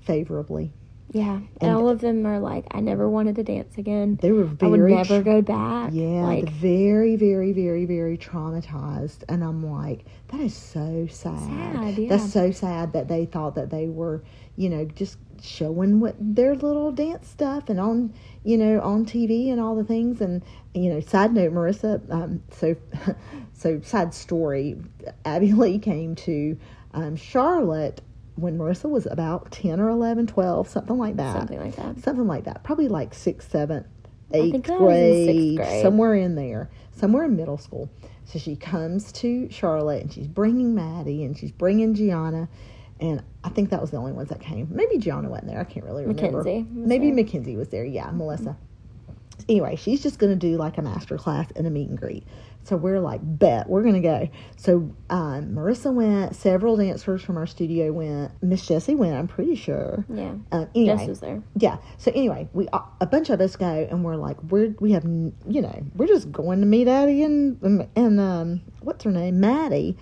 [0.00, 0.72] favorably.
[1.12, 4.18] Yeah, and, And- all of them are like, I never wanted to dance again.
[4.20, 4.68] They were very.
[4.68, 5.90] I would never go back.
[5.92, 9.22] Yeah, like very, very, very, very traumatized.
[9.28, 11.38] And I'm like, that is so sad.
[11.38, 12.08] Sad, yeah.
[12.08, 14.24] That's so sad that they thought that they were,
[14.56, 19.52] you know, just showing what their little dance stuff and on, you know, on TV
[19.52, 20.20] and all the things.
[20.20, 20.42] And,
[20.74, 22.74] you know, side note, Marissa, um, so,
[23.54, 24.76] so side story,
[25.24, 26.58] Abby Lee came to
[26.92, 28.00] um, Charlotte
[28.36, 32.00] when Marissa was about 10 or 11, 12, something like that something like that.
[32.00, 32.64] something like that.
[32.64, 33.86] Probably like sixth, seventh,
[34.32, 35.82] eighth I was in sixth grade, grade.
[35.82, 37.88] somewhere in there, somewhere in middle school.
[38.24, 42.48] So she comes to Charlotte and she's bringing Maddie and she's bringing Gianna.
[43.00, 44.68] And I think that was the only ones that came.
[44.70, 45.60] Maybe Gianna wasn't there.
[45.60, 46.38] I can't really remember.
[46.38, 47.14] Mackenzie Maybe there.
[47.16, 47.84] Mackenzie was there.
[47.84, 48.56] Yeah, Melissa.
[49.48, 52.24] Anyway, she's just going to do like a master class and a meet and greet.
[52.64, 54.28] So we're like, bet we're going to go.
[54.56, 56.34] So um, Marissa went.
[56.34, 58.32] Several dancers from our studio went.
[58.42, 59.14] Miss Jessie went.
[59.14, 60.04] I'm pretty sure.
[60.08, 60.34] Yeah.
[60.50, 61.42] Uh, anyway, Jess was there.
[61.56, 61.76] yeah.
[61.98, 62.68] So anyway, we
[63.00, 66.32] a bunch of us go, and we're like, we're we have you know we're just
[66.32, 69.96] going to meet Addie and and um what's her name Maddie,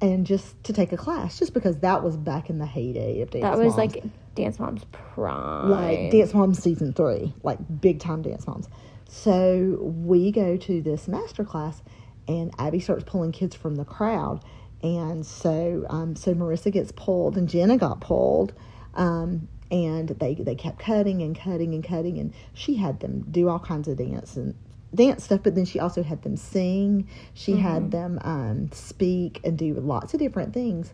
[0.00, 3.30] and just to take a class, just because that was back in the heyday of
[3.30, 3.42] dance.
[3.42, 3.94] That was Moms.
[3.94, 5.70] like Dance Mom's prime.
[5.70, 8.68] like Dance Moms season three, like big time Dance Moms.
[9.08, 11.80] So we go to this master class,
[12.28, 14.42] and Abby starts pulling kids from the crowd,
[14.82, 18.52] and so um, so Marissa gets pulled, and Jenna got pulled,
[18.94, 23.48] um, and they they kept cutting and cutting and cutting, and she had them do
[23.48, 24.54] all kinds of dance and
[24.94, 27.08] dance stuff, but then she also had them sing.
[27.34, 30.92] She had them um, speak and do lots of different things.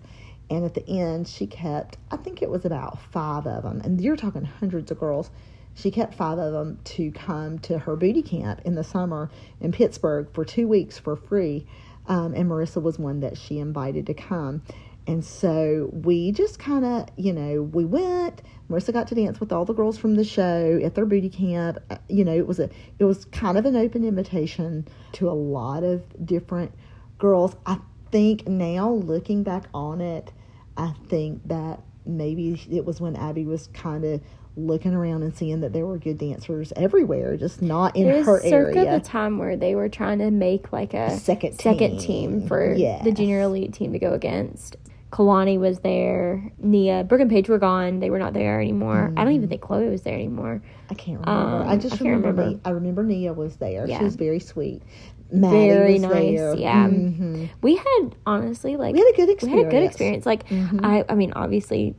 [0.51, 4.01] And at the end, she kept, I think it was about five of them, and
[4.01, 5.31] you're talking hundreds of girls.
[5.75, 9.31] She kept five of them to come to her booty camp in the summer
[9.61, 11.67] in Pittsburgh for two weeks for free.
[12.07, 14.63] Um, and Marissa was one that she invited to come.
[15.07, 18.43] And so we just kind of, you know, we went.
[18.71, 21.79] Marissa got to dance with all the girls from the show at their booty camp.
[21.91, 25.33] Uh, You know, it was a, it was kind of an open invitation to a
[25.33, 26.73] lot of different
[27.19, 27.57] girls.
[27.67, 27.79] I
[28.13, 30.33] think now looking back on it,
[30.77, 34.21] I think that maybe it was when Abby was kind of
[34.57, 38.27] looking around and seeing that there were good dancers everywhere, just not in It was
[38.27, 38.99] her circa area.
[38.99, 42.41] the time where they were trying to make like a Second second team.
[42.41, 44.77] team for the junior elite team to go against.
[45.11, 46.51] Kalani was there.
[46.59, 48.01] Nia, Brooke and Paige were gone.
[48.01, 49.13] They were not there anymore.
[49.17, 50.63] I don't even think Chloe was there anymore.
[50.91, 51.57] I can't remember.
[51.65, 52.29] Um, I just I remember.
[52.29, 52.51] remember.
[52.51, 53.87] Nia, I remember Nia was there.
[53.87, 53.99] Yeah.
[53.99, 54.83] She was very sweet.
[55.31, 56.13] Maddie very was nice.
[56.39, 56.55] there.
[56.57, 57.49] Yeah, Mhm.
[57.63, 59.65] we had honestly like We had a good we experience.
[59.65, 60.27] had a good experience.
[60.27, 60.81] Like Mhm.
[60.83, 61.95] I, I mean, obviously,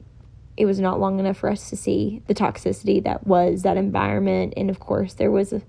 [0.57, 4.53] it was not long enough for us to see the toxicity that was that environment,
[4.55, 5.61] and of course, there was, a,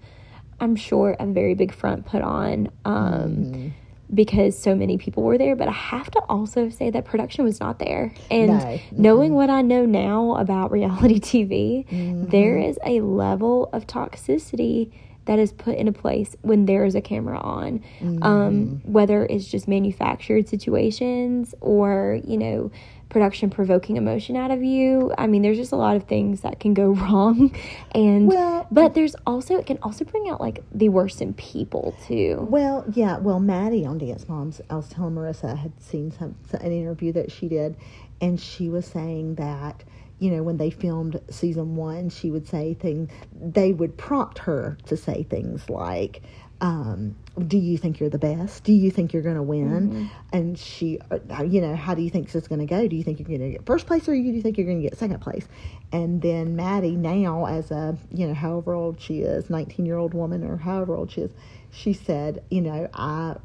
[0.60, 2.70] I'm sure, a very big front put on.
[2.84, 3.04] Um,
[3.36, 3.68] Mm-hmm.
[4.12, 7.58] Because so many people were there, but I have to also say that production was
[7.58, 8.12] not there.
[8.30, 8.78] And No.
[8.92, 12.26] knowing what I know now about reality TV, Mm-hmm.
[12.28, 14.92] there is a level of toxicity
[15.24, 17.82] that is put into place when there is a camera on.
[18.00, 18.22] Mm-hmm.
[18.22, 22.70] Um, whether it's just manufactured situations or, you know,
[23.14, 25.14] production provoking emotion out of you.
[25.16, 27.54] I mean, there's just a lot of things that can go wrong.
[27.94, 31.94] And, Well- but there's also, it can also bring out like the worst in people
[32.08, 32.44] too.
[32.50, 33.18] Well, yeah.
[33.18, 37.12] Well, Maddie on Dance Moms, I was telling Marissa I had seen some an interview
[37.12, 37.76] that she did,
[38.20, 39.84] and she was saying that
[40.18, 43.10] you know when they filmed season one, she would say things.
[43.40, 46.20] They would prompt her to say things like.
[46.60, 47.16] Um,
[47.48, 48.64] do you think you're the best?
[48.64, 50.10] Do you think you're going to win?
[50.32, 52.86] And she, uh, you know, how do you think it's going to go?
[52.86, 54.80] Do you think you're going to get first place or do you think you're going
[54.82, 55.46] to get second place?
[55.92, 60.14] And then Maddie, now as a, you know, however old she is, 19 year old
[60.14, 61.32] woman or however old she is,
[61.70, 63.36] she said, you know, I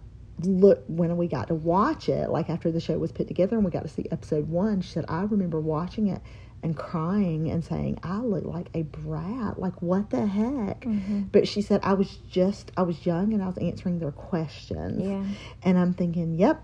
[0.43, 3.65] look when we got to watch it, like after the show was put together and
[3.65, 6.21] we got to see episode one, she said, I remember watching it
[6.63, 9.59] and crying and saying, I look like a brat.
[9.59, 10.85] Like, what the heck?
[11.31, 15.01] But she said, I was just, I was young and I was answering their questions.
[15.03, 15.23] Yeah.
[15.63, 16.63] And I'm thinking, yep,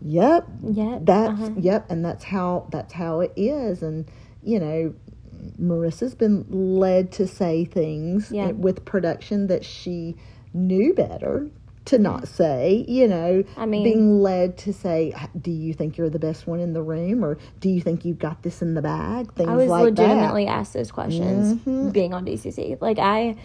[0.00, 1.50] yep, yep, that's uh-huh.
[1.58, 4.10] yep and that's how that's how it is and
[4.42, 4.92] you know
[5.60, 8.50] marissa's been led to say things Yeah.
[8.50, 10.16] with production that she
[10.52, 11.50] knew better
[11.84, 16.10] to not say you know I mean- being led to say do you think you're
[16.10, 17.24] the best one in the room?
[17.24, 19.32] Or do you think you've got this in the bag?
[19.34, 21.90] Things I was like legitimately asked those questions Mm-hmm.
[21.90, 22.80] being on DCC.
[22.80, 23.36] Like I,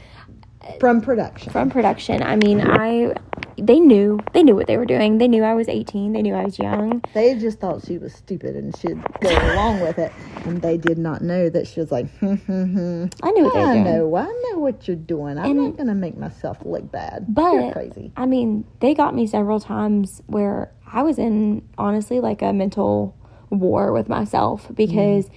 [0.79, 1.51] from production.
[1.51, 3.13] From production, I mean, I,
[3.57, 5.17] they knew, they knew what they were doing.
[5.17, 6.13] They knew I was 18.
[6.13, 7.01] They knew I was young.
[7.13, 10.11] they just thought she was stupid and should go along with it
[10.45, 13.05] and they did not know that she was like hmm, hmm, hmm.
[13.23, 13.83] I knew what they were I doing.
[13.83, 15.37] know, I know what you're doing.
[15.37, 17.25] I'm And- not gonna make myself look bad.
[17.29, 18.11] But you're crazy.
[18.15, 23.15] I mean, they got me several times where I was in honestly like a mental
[23.49, 25.29] war with myself because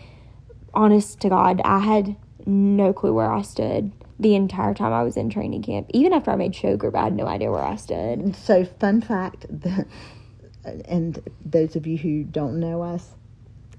[0.74, 2.16] honest to God, I had
[2.46, 5.90] no clue where I stood the entire time I was in training camp.
[5.94, 8.36] Even after I made show group, I had no idea where I stood.
[8.36, 9.86] So, fun fact, the,
[10.84, 13.12] and those of you who don't know us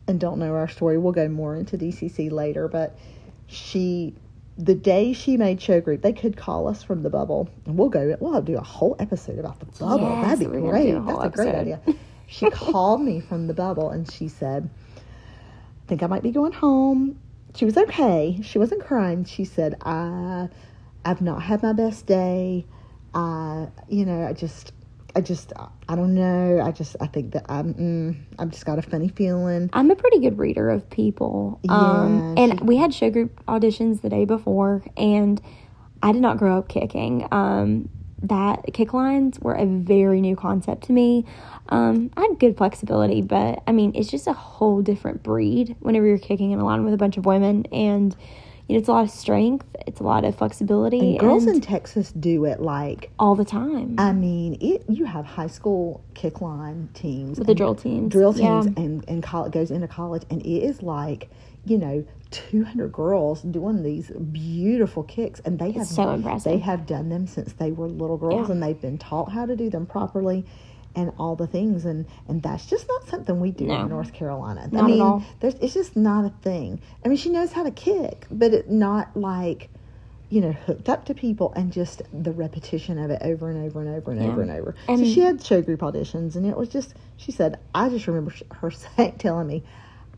[0.07, 2.67] and don't know our story, we'll go more into DCC later.
[2.67, 2.97] But
[3.47, 4.15] she,
[4.57, 7.89] the day she made show group, they could call us from the bubble, and we'll
[7.89, 8.17] go.
[8.19, 10.09] We'll do a whole episode about the bubble.
[10.09, 10.89] Yes, That'd be great.
[10.95, 11.79] a That's a great idea.
[12.27, 16.53] She called me from the bubble, and she said, "I think I might be going
[16.53, 17.19] home."
[17.55, 18.39] She was okay.
[18.43, 19.25] She wasn't crying.
[19.25, 20.49] She said, "I,
[21.05, 22.65] I've not had my best day.
[23.13, 24.73] I, you know, I just."
[25.13, 25.51] I just,
[25.89, 26.61] I don't know.
[26.63, 29.69] I just, I think that I'm, mm, I've just got a funny feeling.
[29.73, 31.59] I'm a pretty good reader of people.
[31.67, 35.41] um, Yeah, and we had show group auditions the day before, and
[36.01, 37.27] I did not grow up kicking.
[37.29, 37.89] Um,
[38.23, 41.25] that kick lines were a very new concept to me.
[41.69, 46.05] Um, I had good flexibility, but I mean, it's just a whole different breed whenever
[46.05, 48.15] you're kicking in a line with a bunch of women, and
[48.67, 51.55] you know, it's a lot of strength, it's a lot of flexibility, And girls and
[51.55, 53.95] in Texas do it like, all the time.
[53.97, 54.83] I mean, it.
[54.87, 58.61] You have high school kick line teams With the drill teams, drill yeah.
[58.61, 61.29] teams, and and college goes into college, and it is like,
[61.65, 66.51] you know, two hundred girls doing these beautiful kicks, and they have so impressive.
[66.51, 68.53] They have done them since they were little girls, Yeah.
[68.53, 70.45] and they've been taught how to do them properly.
[70.93, 73.83] And all the things, and and that's just not something we do No.
[73.83, 74.63] in North Carolina.
[74.65, 75.23] I Not at mean, all.
[75.39, 76.81] there's it's just not a thing.
[77.05, 79.69] I mean, she knows how to kick, but it not like
[80.29, 83.81] you know, hooked up to people and just the repetition of it over and over
[83.81, 84.27] and over and Yeah.
[84.29, 84.75] over and over.
[84.87, 88.07] And- so she had show group auditions, and it was just, she said, I just
[88.07, 89.63] remember her saying, telling me,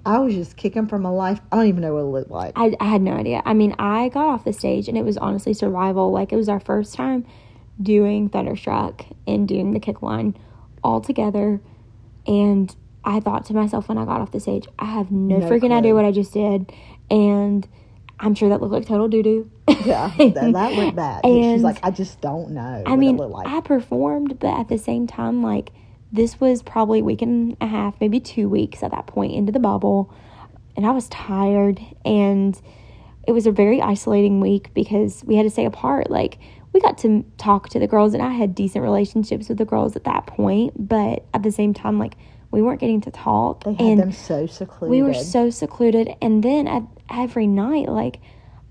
[0.05, 1.39] I was just kicking for my life.
[1.51, 2.53] I don't even know what it looked like.
[2.55, 3.41] I, I had no idea.
[3.45, 6.11] I mean, I got off the stage and it was honestly survival.
[6.11, 7.25] Like it was our first time
[7.81, 10.35] doing Thunderstruck and doing the kick line
[10.83, 11.61] all together.
[12.27, 12.75] And
[13.05, 15.71] I thought to myself when I got off the stage, I have no, No freaking
[15.71, 16.71] idea what I just did.
[17.09, 17.67] And
[18.19, 19.51] I'm sure that looked like total doo doo.
[19.85, 21.25] yeah, that, that looked bad.
[21.25, 23.47] And she's like, I just don't know I what mean, it looked like.
[23.47, 25.71] I performed, but at the same time, like
[26.13, 29.51] this was probably a week and a half, maybe two weeks at that point into
[29.51, 30.13] the bubble,
[30.77, 32.59] and I was tired, and
[33.27, 36.09] it was a very isolating week because we had to stay apart.
[36.09, 36.37] Like
[36.71, 39.95] we got to talk to the girls, and I had decent relationships with the girls
[39.95, 42.15] at that point, but at the same time, like
[42.51, 44.91] we weren't getting to talk, they had and them so secluded.
[44.91, 48.19] we were so secluded and then at every night like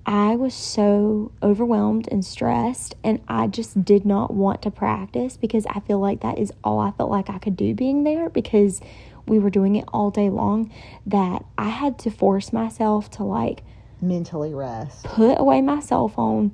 [0.05, 5.65] I was so overwhelmed and stressed, and I just did not want to practice because
[5.67, 8.81] I feel like that is all I felt like I could do being there because
[9.27, 10.73] we were doing it all day long.
[11.07, 13.63] That I had to force myself to like
[14.01, 15.05] Mentally rest.
[15.05, 16.53] put away my cell phone,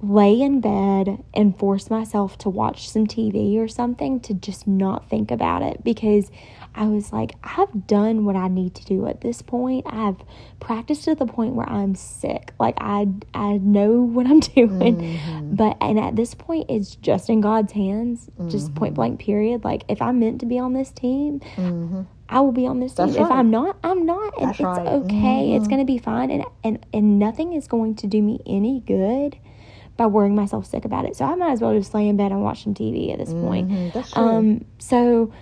[0.00, 5.10] lay in bed, and force myself to watch some TV or something to just not
[5.10, 6.30] think about it because
[6.76, 9.86] I was like, I've done what I need to do at this point.
[9.88, 10.16] I've
[10.60, 12.52] practiced to the point where I'm sick.
[12.60, 15.18] Like I I know what I'm doing.
[15.52, 18.28] But and at this point it's just in God's hands.
[18.48, 19.64] Just point blank period.
[19.64, 21.40] Like if I'm meant to be on this team,
[22.28, 23.06] I will be on this team.
[23.06, 23.30] That's If.
[23.30, 24.34] I'm not, I'm not.
[24.38, 24.86] And That's it's right.
[24.86, 25.54] okay.
[25.54, 26.30] It's gonna be fine.
[26.30, 29.38] And and and nothing is going to do me any good
[29.96, 31.16] by worrying myself sick about it.
[31.16, 33.32] So I might as well just lay in bed and watch some TV at this
[33.32, 33.70] point.
[33.70, 34.22] Mhm, that's true.
[34.22, 35.32] Um, so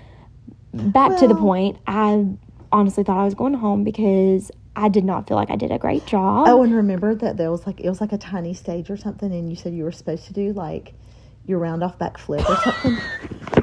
[0.74, 2.26] back to the point, I
[2.72, 5.78] honestly thought I was going home because I did not feel like I did a
[5.78, 6.48] great job.
[6.48, 9.32] Oh, and remember that there was like it was like a tiny stage or something,
[9.32, 10.94] and you said you were supposed to do like
[11.46, 12.98] your round off back flip or something,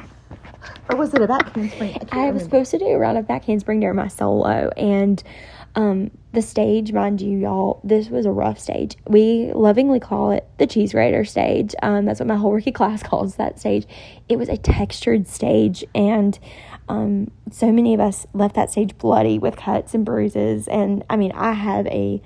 [0.88, 1.90] or was it a back handspring?
[1.90, 2.40] I, I was remember.
[2.40, 5.22] supposed to do a round off back handspring during my solo, and
[5.74, 8.96] um, the stage, mind you, y'all, this was a rough stage.
[9.06, 11.74] We lovingly call it the cheese grater stage.
[11.82, 13.86] Um, that's what my whole rookie class calls that stage.
[14.28, 16.38] It was a textured stage, and
[16.92, 20.68] um, so many of us left that stage bloody with cuts and bruises.
[20.68, 22.20] And I mean, I have a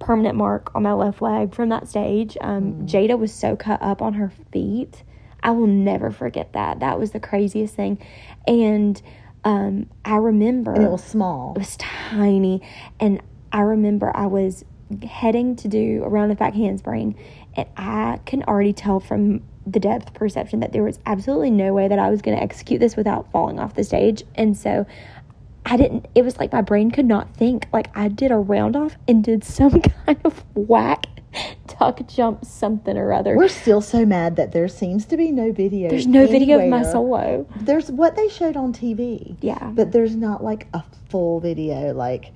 [0.00, 2.36] permanent mark on my left leg from that stage.
[2.40, 5.04] Um, Jada was so cut up on her feet.
[5.42, 6.80] I will never forget that.
[6.80, 8.04] That was the craziest thing.
[8.46, 9.00] And
[9.44, 11.52] um, I remember and it was small.
[11.54, 12.60] it was tiny.
[12.98, 14.64] And I remember I was
[15.08, 17.14] heading to do a round off back handspring,
[17.54, 21.88] and I can already tell from the depth perception that there was absolutely no way
[21.88, 24.24] that I was going to execute this without falling off the stage.
[24.34, 24.86] And so
[25.66, 27.66] I didn't, it was like my brain could not think.
[27.72, 31.06] Like I did a round off and did some kind of whack
[31.66, 33.36] tuck jump something or other.
[33.36, 35.90] We're still so mad that there seems to be no video.
[35.90, 37.46] There's no video of my solo.
[37.60, 39.36] There's what they showed on TV.
[39.40, 39.70] Yeah.
[39.74, 42.32] but there's not like a full video like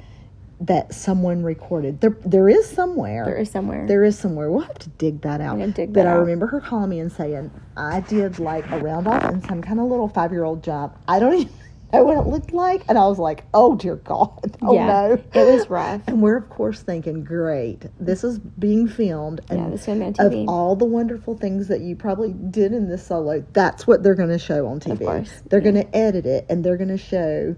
[0.63, 2.01] that someone recorded.
[2.01, 3.25] There, there is somewhere.
[3.25, 3.87] There is somewhere.
[3.87, 4.51] There is somewhere.
[4.51, 5.59] We'll have to dig that out.
[5.75, 6.21] dig but that I out.
[6.21, 9.81] remember her calling me and saying, I did like a round off and some kind
[9.81, 10.97] of little five year old jump.
[11.09, 11.53] I don't even
[11.93, 12.85] know what it looked like.
[12.89, 14.57] And I was like, oh dear God.
[14.65, 14.87] Oh yeah.
[14.87, 15.13] no.
[15.35, 16.03] It was rough.
[16.07, 19.41] And we're, of course, thinking, great, this is being filmed.
[19.51, 22.33] And Yeah, this is gonna be on of all the wonderful things that you probably
[22.33, 25.01] did in this solo, that's what they're going to show on TV.
[25.01, 27.57] course, They're going to edit it and they're going to show,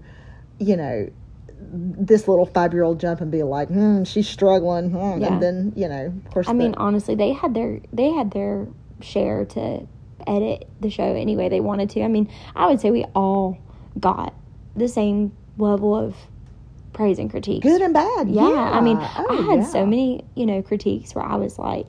[0.57, 1.07] you know,
[1.77, 4.89] this little five year old jump and be like, hmm, she's struggling.
[4.91, 5.33] hmm," Yeah.
[5.33, 8.31] And then, you know, of course, I the- mean, honestly, they had their they had
[8.31, 8.67] their
[9.01, 9.85] share to
[10.25, 12.01] edit the show any way they wanted to.
[12.03, 13.57] I mean, I would say we all
[13.99, 14.33] got
[14.75, 16.15] the same level of
[16.93, 17.63] praise and critiques.
[17.65, 18.29] good and bad.
[18.29, 18.55] yeah, Yeah.
[18.71, 21.87] I mean, Oh, I had so many, you know, critiques where I was like,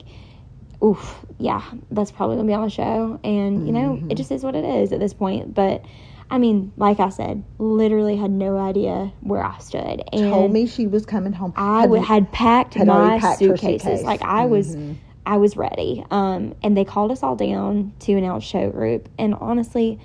[0.83, 1.61] "Oof, yeah,
[1.91, 4.11] that's probably gonna be on the show," and you know, Mm-hmm.
[4.11, 5.53] it just is what it is at this point.
[5.53, 5.83] But
[6.29, 10.65] I mean, like I said, literally had no idea where I stood, and Told me
[10.67, 11.53] she was coming home.
[11.55, 13.81] I Had- had packed had my packed suitcases.
[13.83, 14.03] suitcase.
[14.03, 14.95] Like I was, Mhm.
[15.25, 16.03] I was ready.
[16.11, 19.07] Um, and they called us all down to announce show group.
[19.17, 19.99] And honestly,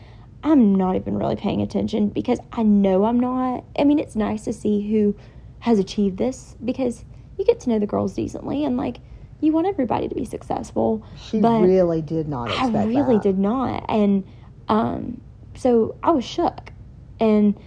[0.44, 3.64] I'm not even really paying attention because I know I'm not.
[3.78, 5.14] I mean, it's nice to see who
[5.60, 7.04] has achieved this because
[7.38, 8.98] you get to know the girls decently and like
[9.40, 11.02] you want everybody to be successful.
[11.16, 13.22] She but really did not I really that.
[13.22, 13.84] did not.
[13.88, 14.22] And
[14.68, 15.20] um,
[15.54, 16.72] so I was shook.
[17.20, 17.58] And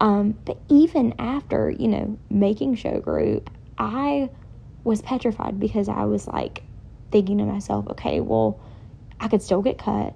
[0.00, 4.30] um, but even after, you know, making show group, I
[4.84, 6.62] was petrified because I was like
[7.12, 8.58] thinking to myself, okay, well,
[9.20, 10.14] I could still get cut.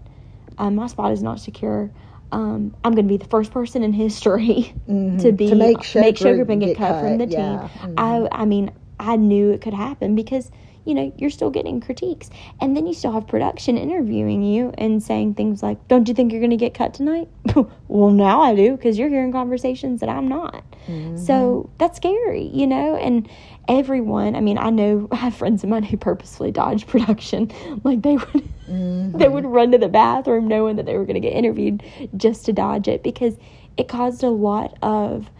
[0.59, 1.91] Um, my spot is not secure.
[2.33, 5.21] Um, I'm going to be the first person in history Mhm.
[5.23, 7.69] to be To make show group, group and get, get cut, from the yeah.
[7.85, 7.95] team.
[7.97, 10.51] I, I mean, I knew it could happen because
[10.87, 12.31] you know you're still getting critiques,
[12.61, 16.33] and then you still have production interviewing you and saying things like, "Don't you think
[16.33, 17.29] you're going to get cut tonight?"
[17.89, 20.65] well, now I do because you're hearing conversations that I'm not.
[20.87, 21.73] So mm-hmm.
[21.79, 23.29] that's scary, you know, and
[23.69, 24.37] everyone.
[24.37, 27.51] I mean, I know I have friends of mine who purposefully dodge production,
[27.85, 28.49] like they would.
[28.67, 29.33] They mm-hmm.
[29.33, 31.83] would run to the bathroom knowing that they were going to get interviewed
[32.17, 33.37] just to dodge it because
[33.77, 35.31] it caused a lot of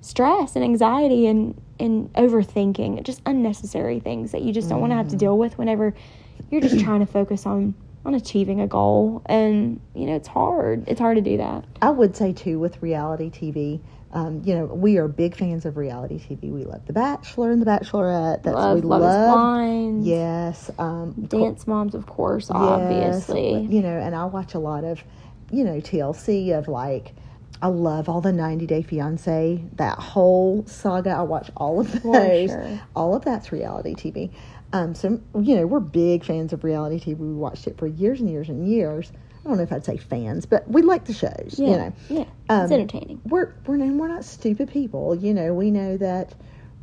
[0.00, 4.96] stress and anxiety and, and overthinking, just unnecessary things that you just don't want to
[4.96, 5.94] have to deal with whenever
[6.50, 7.74] you're just trying to focus on
[8.04, 9.22] on achieving a goal.
[9.26, 10.88] And you know, it's hard.
[10.88, 11.64] It's hard to do that.
[11.82, 13.80] I would say too with reality TV.
[14.10, 16.50] Um, you know, we are big fans of reality TV.
[16.50, 18.42] We love The Bachelor and The Bachelorette.
[18.42, 19.34] That's Love, we love, love.
[19.34, 20.06] blind.
[20.06, 20.70] Yes.
[20.78, 23.66] Um, Dance moms, of course, Yes, obviously.
[23.66, 25.04] You know, and I watch a lot of,
[25.52, 27.14] you know, TLC of like
[27.60, 31.10] I love all the 90 Day Fiance, that whole saga.
[31.10, 32.50] I watch all of those.
[32.50, 32.80] Sure.
[32.96, 34.30] All of that's reality TV.
[34.72, 37.18] Um, so, you know, we're big fans of reality TV.
[37.18, 39.10] We watched it for years and years and years.
[39.44, 41.66] I don't know if I'd say fans, but we like the shows, Yeah.
[41.68, 41.92] you know.
[42.10, 42.24] Yeah.
[42.48, 43.20] Um, it's entertaining.
[43.24, 45.14] We're, we're, and we're not stupid people.
[45.14, 46.34] You know, we know that,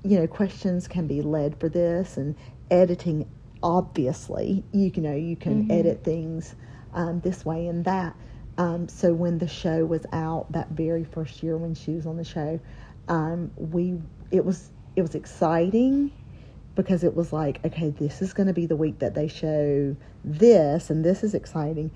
[0.03, 2.35] you know, questions can be led for this and
[2.71, 3.29] editing,
[3.61, 6.55] obviously, you, know, you can edit things
[6.93, 8.15] um, this way and that.
[8.57, 12.15] Um, so when the show was out that very first year when she was on
[12.17, 12.59] the show,
[13.07, 13.99] um, we
[14.31, 16.11] it was it was exciting
[16.75, 19.95] because it was like okay this is going to be the week that they show
[20.23, 21.91] this and this is exciting.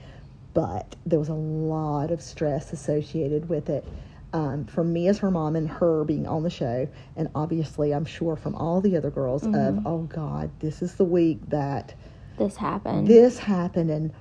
[0.53, 3.85] But there was a lot of stress associated with it
[4.33, 6.87] um, from me as her mom and her being on the show.
[7.15, 11.05] And obviously i'm sure from all the other girls of oh god this is the
[11.05, 11.93] week that
[12.37, 13.07] This happened.
[13.07, 13.89] this happened.
[13.91, 14.11] And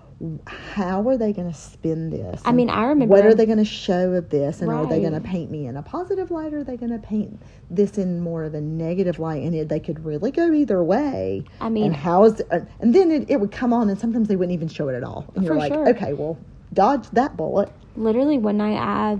[0.46, 2.42] how are they going to spin this?
[2.44, 4.60] I mean, I remember- What are they going to show of this?
[4.60, 6.90] And are they going to paint me in a positive light or are they going
[6.92, 7.40] to paint
[7.70, 9.42] this in more of a negative light?
[9.42, 11.44] And it, they could really go either way.
[11.60, 14.26] I mean- and how is, uh, and then it, it would come on and sometimes
[14.28, 15.24] they wouldn't even show it at all.
[15.36, 15.88] And you're like, sure.
[15.90, 16.36] okay, well,
[16.72, 17.70] dodge that bullet.
[17.96, 19.18] literally one night I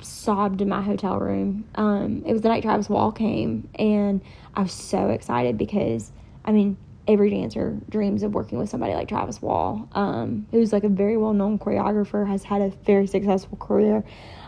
[0.00, 1.64] sobbed in my hotel room.
[1.74, 4.20] Um, it was the night Travis Wall came, and
[4.54, 6.10] I was so excited because
[6.44, 6.76] I mean
[7.08, 11.16] every dancer dreams of working with somebody like Travis Wall, um, who's like a very
[11.16, 14.04] well known choreographer, has had a very successful career,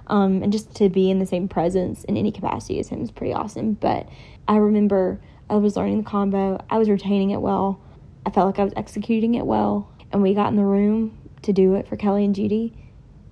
[0.06, 3.10] um, and just to be in the same presence in any capacity as him is
[3.10, 3.72] pretty awesome.
[3.74, 4.08] But
[4.46, 7.80] I remember I was learning the combo, I was retaining it well,
[8.24, 11.52] I felt like I was executing it well, and we got in the room to
[11.52, 12.74] do it for Kelli and Judy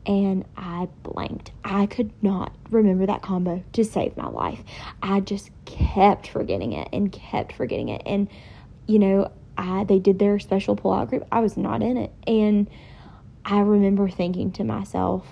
[0.07, 1.53] and I blanked.
[1.65, 4.63] I could not remember that combo to save my life.
[5.03, 8.03] I just kept forgetting it and kept forgetting it.
[8.05, 8.29] And
[8.87, 11.27] you know, I they did their special pull-out group.
[11.31, 12.69] I was not in it, and
[13.45, 15.27] I remember thinking to myself,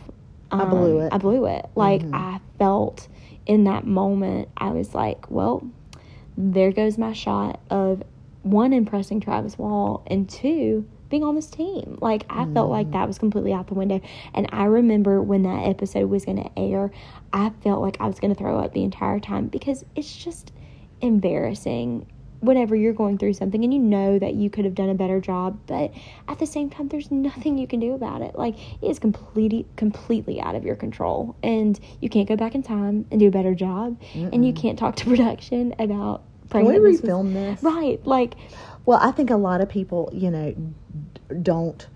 [0.50, 1.12] I blew um, it.
[1.12, 1.66] I blew it.
[1.74, 3.08] Like I felt
[3.46, 5.66] in that moment, I was like, well,
[6.36, 8.02] there goes my shot of
[8.42, 11.98] one impressing Travis Wall and two being on this team.
[12.00, 14.00] Like I felt like that was completely out the window.
[14.32, 16.90] And I remember when that episode was going to air,
[17.32, 20.52] I felt like I was going to throw up the entire time because it's just
[21.00, 22.06] embarrassing
[22.40, 25.20] whenever you're going through something and you know that you could have done a better
[25.20, 25.92] job, but
[26.28, 28.34] at the same time there's nothing you can do about it.
[28.34, 32.62] Like it is completely completely out of your control and you can't go back in
[32.62, 36.72] time and do a better job and you can't talk to production about Can we
[36.72, 37.62] praying this was- refilm this?
[37.62, 38.34] Right, like
[38.86, 40.54] Well, I think a lot of people, you know,
[41.42, 41.86] don't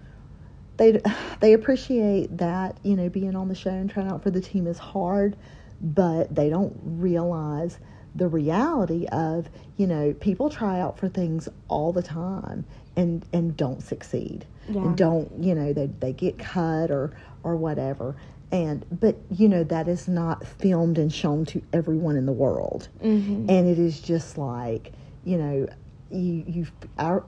[0.76, 1.00] they
[1.40, 4.66] they appreciate that you know being on the show and trying out for the team
[4.66, 5.36] is hard,
[5.80, 7.78] but they don't realize
[8.14, 12.64] the reality of you know people try out for things all the time
[12.96, 14.82] and and don't succeed Yeah.
[14.82, 17.12] and don't you know they they get cut or
[17.42, 18.14] or whatever
[18.52, 22.88] and but you know that is not filmed and shown to everyone in the world
[23.02, 23.50] Mm-hmm.
[23.50, 24.92] and it is just like
[25.24, 25.66] you know
[26.10, 26.66] you you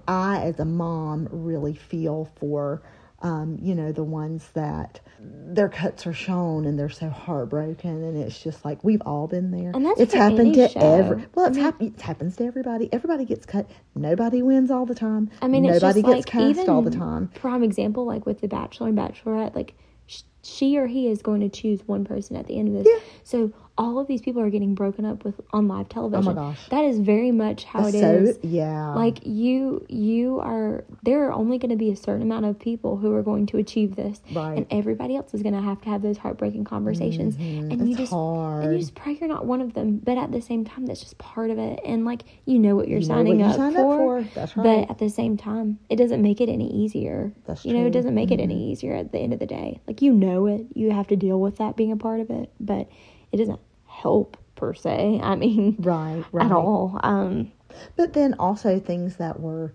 [0.06, 2.80] I as a mom really feel for
[3.22, 8.16] um, you know the ones that their cuts are shown and they're so heartbroken and
[8.22, 10.80] it's just like we've all been there And that's it's happened to show.
[10.80, 14.70] every well I it's mean- hap- it happens to everybody everybody gets cut nobody wins
[14.70, 17.62] all the time I mean, it's nobody just gets like cast all the time Prime
[17.62, 19.74] example, like with the Bachelor and Bachelorette, like
[20.06, 22.86] sh- she or he is going to choose one person at the end of this.
[22.92, 23.00] Yeah.
[23.24, 26.32] So all of these people are getting broken up with on live television.
[26.32, 26.68] Oh gosh.
[26.70, 28.38] that is very much how it so is.
[28.42, 30.84] yeah Like you, you are.
[31.02, 33.58] There are only going to be a certain amount of people who are going to
[33.58, 34.56] achieve this, Right.
[34.56, 37.36] and everybody else is going to have to have those heartbreaking conversations.
[37.36, 37.70] Mm-hmm.
[37.70, 39.98] And you just and you just pray you're not one of them.
[39.98, 41.80] But at the same time, that's just part of it.
[41.84, 44.28] And like you know what you're You signing what you up, signed up for, for.
[44.34, 47.32] That's But at the same time, it doesn't make it any easier.
[47.46, 48.72] That's you know, it doesn't make it any mm-hmm.
[48.72, 49.80] easier at the end of the day.
[49.86, 52.50] Like you know it, you have to deal with that being a part of it,
[52.58, 52.88] but
[53.32, 53.60] it doesn't
[54.06, 55.20] help per se.
[55.22, 57.00] I mean, right right at all.
[57.02, 57.52] Um,
[57.96, 59.72] But then also things that were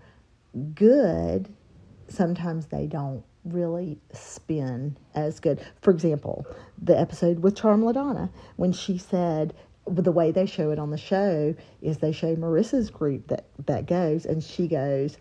[0.73, 1.49] good,
[2.07, 5.59] sometimes they don't really spin as good.
[5.81, 6.45] For example,
[6.81, 9.53] the episode with Charm La'Donna, when she said
[9.87, 13.85] the way they show it on the show is they show Marissa's group that that
[13.87, 15.17] goes, and she goes,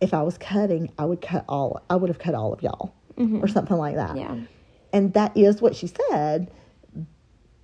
[0.00, 1.82] "If I was cutting, I would cut all.
[1.90, 2.94] I would have cut all of y'all,
[3.42, 4.36] or something like that." yeah.
[4.92, 6.50] And that is what she said.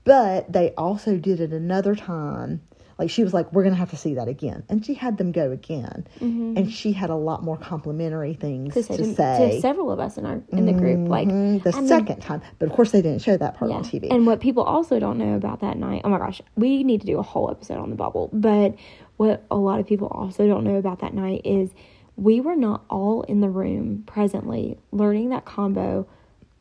[0.05, 2.61] But they also did it another time.
[2.99, 5.33] Like she was like, "We're gonna have to see that again," and she had them
[5.33, 9.49] go again, and she had a lot more complimentary things To to say, say.
[9.49, 11.89] to, to several of us in our in the group, like Mhm, the I mean,
[11.89, 13.79] second time, but of course they didn't show that part Yeah.
[13.79, 14.09] on TV.
[14.11, 17.07] And what people also don't know about that night, oh my gosh, we need to
[17.07, 18.29] do a whole episode on the bubble.
[18.33, 18.75] But
[19.17, 21.71] what a lot of people also don't know about that night is
[22.17, 26.07] we were not all in the room presently learning that combo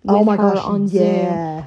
[0.07, 0.91] Oh my gosh, on yes.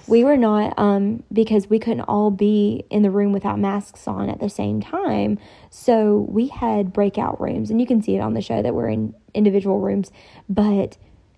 [0.04, 0.12] Zoom.
[0.12, 4.28] We were not um because we couldn't all be in the room without masks on
[4.28, 5.38] at the same time.
[5.70, 8.88] So we had breakout rooms and you can see it on the show that we're
[8.88, 10.10] in individual rooms,
[10.48, 10.96] but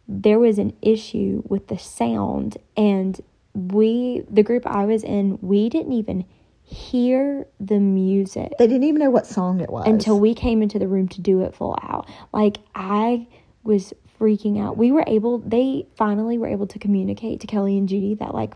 [0.09, 3.21] there was an issue with the sound and
[3.55, 6.25] we the group I was in, we didn't even
[6.63, 10.79] hear the music They didn't even know what song it was until we came into
[10.79, 12.09] the room to do it full out.
[12.33, 13.29] Like I
[13.63, 14.77] was freaking out.
[14.77, 18.55] We were able they finally were able to communicate to Kelli and Judy that like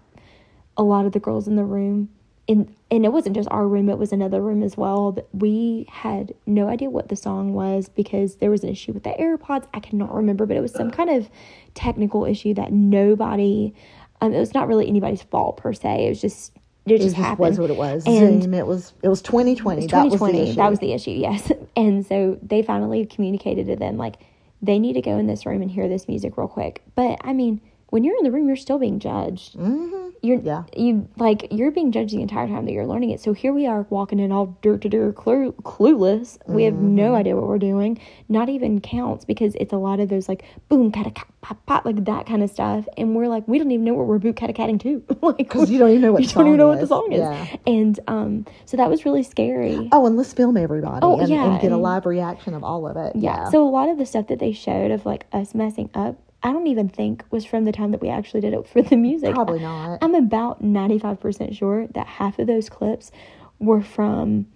[0.77, 2.09] a lot of the girls in the room
[2.47, 5.13] in and it wasn't just our room, it was another room as well.
[5.13, 9.05] that We had no idea what the song was because there was an issue with
[9.05, 9.67] the AirPods.
[9.73, 11.29] I cannot remember, but it was some kind of
[11.75, 13.73] technical issue that nobody
[14.21, 16.07] um it was not really anybody's fault per se.
[16.07, 16.53] It was just
[16.87, 17.39] it it just just happened.
[17.51, 20.39] was what it was And- Zoom it was it was 2020 that was the 2020
[20.51, 24.17] issue that was the issue yes and so they finally communicated to them like
[24.63, 26.83] they need to go in this room and hear this music real quick.
[26.95, 29.55] But i mean when you're in the room you're still being judged.
[29.57, 30.09] Mm-hmm.
[30.22, 30.64] you're Yeah.
[30.76, 33.20] you like you're being judged the entire time that you're learning it.
[33.20, 36.38] So here we are walking in all dirt to dirt clue, clueless.
[36.47, 36.95] We have Mm-hmm.
[36.95, 38.01] no idea what we're doing.
[38.28, 41.84] Not even counts because it's a lot of those like boom kata kat pop pop
[41.84, 42.86] like that kind of stuff.
[42.97, 45.03] And we're like we don't even know what we're boot kata katting to.
[45.22, 47.12] Like because you don't even know what you song don't even know what the song
[47.12, 47.20] is.
[47.20, 47.57] yeah.
[47.66, 49.88] and um so that was really scary.
[49.93, 52.86] Oh and let's film everybody Oh, and, yeah, and get a live reaction of all
[52.86, 53.16] of it.
[53.16, 53.51] Yeah.
[53.51, 56.53] So a lot of the stuff that they showed of like us messing up, I
[56.53, 59.34] don't even think was from the time that we actually did it for the music.
[59.34, 59.99] Probably not.
[60.03, 63.11] I'm about 95% sure that half of those clips
[63.59, 64.47] were from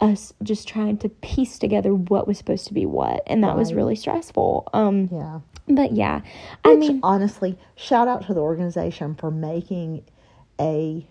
[0.00, 3.72] us just trying to piece together what was supposed to be what, and that was
[3.72, 4.68] really stressful.
[4.72, 6.22] Um yeah but yeah.
[6.64, 10.04] I mean, honestly, shout out to the organization for making
[10.60, 11.06] a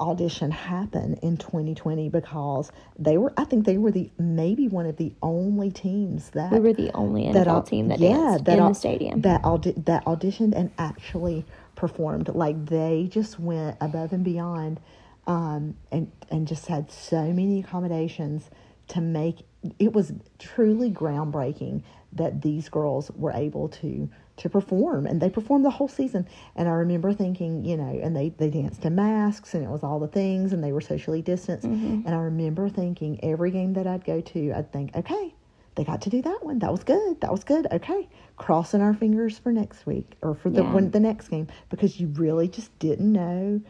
[0.00, 4.96] audition happen in 2020 because they were I think they were the maybe one of
[4.96, 8.64] the only teams that we were the only NFL that team that yeah, that in
[8.66, 9.20] the stadium.
[9.22, 11.44] that audi- that auditioned and actually
[11.74, 14.80] performed like they just went above and beyond
[15.26, 18.50] um, and and just had so many accommodations
[18.88, 19.38] to make
[19.78, 21.82] it was truly groundbreaking
[22.12, 26.26] that these girls were able to to perform and they performed the whole season.
[26.56, 29.82] And i remember thinking you know and they they danced in masks and it was
[29.82, 31.66] all the things and they were socially distanced.
[31.66, 32.06] Mm-hmm.
[32.06, 35.34] and i remember thinking every game that i'd go to i'd think okay
[35.74, 36.58] they got to do that one.
[36.58, 37.20] That was good.
[37.20, 37.68] That was good.
[37.70, 40.72] Okay crossing our fingers for next week or for the Yeah.
[40.72, 41.46] when the next game.
[41.70, 43.60] Because you really just didn't know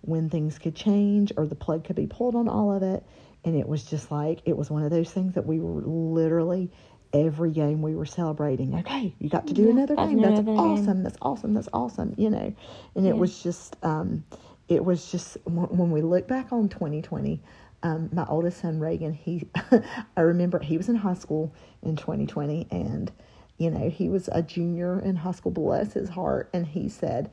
[0.00, 3.02] when things could change or the plug could be pulled on all of it.
[3.44, 6.70] And it was just like it was one of those things that we were literally
[7.12, 8.74] every game we were celebrating.
[8.76, 10.16] Okay you got to do Yeah, another game.
[10.16, 10.58] Do that's another game.
[10.58, 11.02] awesome.
[11.02, 11.54] That's awesome.
[11.54, 12.54] That's awesome you know.
[12.94, 14.24] And it was just um
[14.68, 17.40] it was just when when we look back on 2020
[17.82, 19.46] um, my oldest son Reagan, he,
[20.16, 23.12] I remember he was in high school in 2020, and
[23.56, 25.52] you know he was a junior in high school.
[25.52, 27.30] Bless his heart, and he said,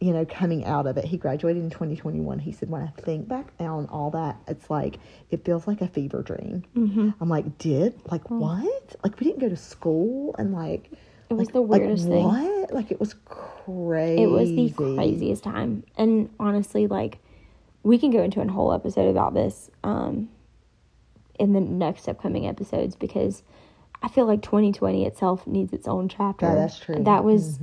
[0.00, 2.38] you know, coming out of it, he graduated in 2021.
[2.38, 4.98] He said, when I think back on all that, it's like
[5.30, 6.64] it feels like a fever dream.
[6.76, 7.10] Mm-hmm.
[7.20, 8.96] I'm like, did like what?
[9.02, 10.90] Like we didn't go to school, and like
[11.30, 12.24] It was like- the like, weirdest thing.
[12.24, 12.72] What?
[12.74, 14.22] Like it was crazy.
[14.22, 15.82] It was the craziest time.
[15.96, 17.18] And honestly, like,
[17.82, 20.28] we can go into a whole episode about this um,
[21.38, 23.42] in the next upcoming episodes because
[24.02, 26.46] I feel like 2020 itself needs its own chapter.
[26.46, 27.02] Yeah, that's true.
[27.02, 27.58] That was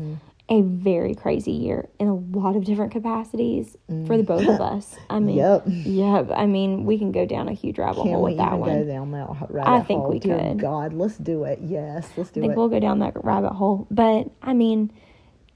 [0.49, 4.77] a very crazy year in a lot of different capacities for the both of mm.
[4.77, 4.95] us.
[5.09, 5.63] I mean, Yep.
[5.67, 6.31] yep.
[6.35, 8.69] I mean, we can go down a huge rabbit Can hole with that one.
[8.69, 10.11] go down that rabbit I think hole?
[10.11, 10.59] we Dear could.
[10.59, 11.59] God, let's do it.
[11.61, 12.57] Yes, let's do I think it.
[12.57, 13.87] we'll go down that rabbit hole.
[13.89, 14.91] But I mean,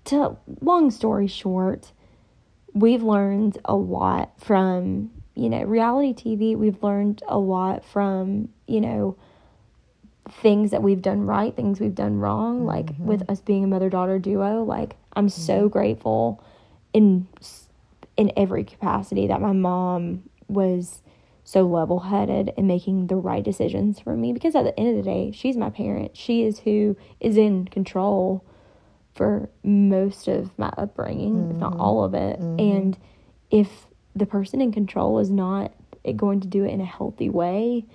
[0.05, 1.91] to long story short,
[2.73, 6.55] we've learned a lot from you know reality TV.
[6.55, 9.17] We've learned a lot from you know
[10.29, 12.65] things that we've done right, things we've done wrong.
[12.65, 13.05] Like mm-hmm.
[13.05, 15.67] with us being a mother daughter duo, like I'm so mm-hmm.
[15.67, 16.43] grateful
[16.93, 17.27] in
[18.15, 21.01] in every capacity that my mom was
[21.43, 24.95] so level headed and making the right decisions for me because at the end of
[24.97, 26.17] the day, she's my parent.
[26.17, 28.43] She is who is in control
[29.13, 32.39] for most of my upbringing, if not all of it.
[32.39, 32.59] Mm-hmm.
[32.59, 32.97] And
[33.49, 35.71] if the person in control is not
[36.15, 37.85] going to do it in a healthy way,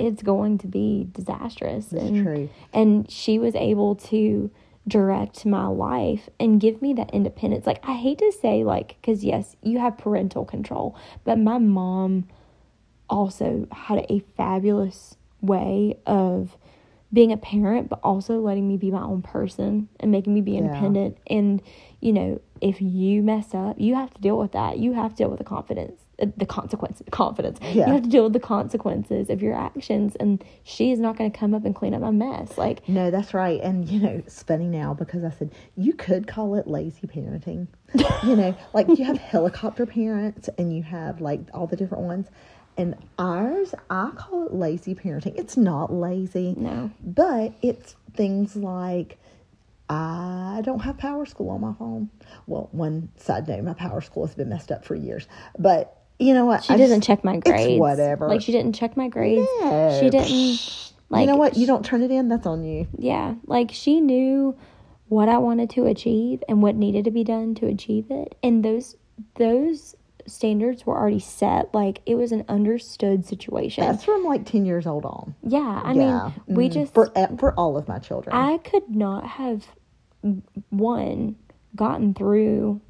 [0.00, 1.86] it's going to be disastrous.
[1.86, 2.48] That's and, true.
[2.72, 4.50] And she was able to
[4.88, 7.66] direct my life and give me that independence.
[7.66, 12.26] Like, I hate to say, like, because yes, you have parental control, but my mom
[13.08, 16.56] also had a fabulous way of
[17.12, 20.56] being a parent, but also letting me be my own person and making me be
[20.56, 21.18] independent.
[21.26, 21.60] And,
[22.00, 24.78] you know, if you mess up, you have to deal with that.
[24.78, 26.00] You have to deal with the confidence
[26.36, 27.58] the consequences, confidence.
[27.62, 27.86] Yeah.
[27.86, 31.30] You have to deal with the consequences of your actions, and she is not going
[31.30, 32.58] to come up and clean up my mess.
[32.58, 33.60] Like, No, that's right.
[33.60, 37.68] And you know, it's funny now because I said you could call it lazy parenting.
[38.24, 42.28] you know, like you have helicopter parents and you have like all the different ones.
[42.76, 45.38] And ours, I call it lazy parenting.
[45.38, 46.54] It's not lazy.
[46.56, 46.90] No.
[47.02, 49.18] But it's things like
[49.90, 52.10] I don't have Power School on my phone.
[52.46, 55.26] Well, one side note, my Power School has been messed up for years.
[55.58, 56.64] But you know what?
[56.64, 57.80] she I doesn't just- check my grades.
[57.80, 58.28] Whatever.
[58.28, 59.48] Like, she didn't check my grades.
[59.60, 59.98] No.
[60.00, 60.92] She didn't.
[61.08, 61.56] Like, you know what?
[61.56, 62.28] You don't turn it in.
[62.28, 62.86] That's on you.
[62.96, 64.56] Yeah, like she knew
[65.08, 68.36] what I wanted to achieve and what needed to be done to achieve it.
[68.44, 68.94] And those
[69.34, 69.96] those
[70.26, 71.74] standards were already set.
[71.74, 73.82] Like it was an understood situation.
[73.84, 75.34] That's from like ten years old on.
[75.42, 76.30] yeah, I yeah.
[76.46, 76.72] mean, we Mm.
[76.74, 78.36] just for eh, for all of my children.
[78.36, 79.66] I could not have
[80.70, 81.36] one
[81.74, 82.80] gotten through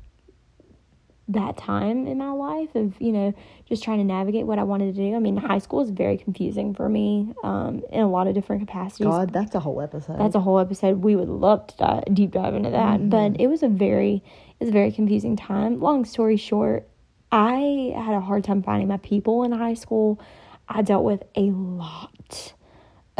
[1.32, 3.34] that time in my life of you know
[3.68, 5.14] just trying to navigate what I wanted to do.
[5.14, 8.66] I mean, high school is very confusing for me um, in a lot of different
[8.66, 9.06] capacities.
[9.06, 10.18] God, that's a whole episode.
[10.18, 11.02] That's a whole episode.
[11.02, 14.22] We would love to dive, deep dive into that, but it was a very
[14.58, 15.80] it was a very confusing time.
[15.80, 16.88] Long story short,
[17.32, 20.20] I had a hard time finding my people in high school.
[20.68, 22.54] I dealt with a lot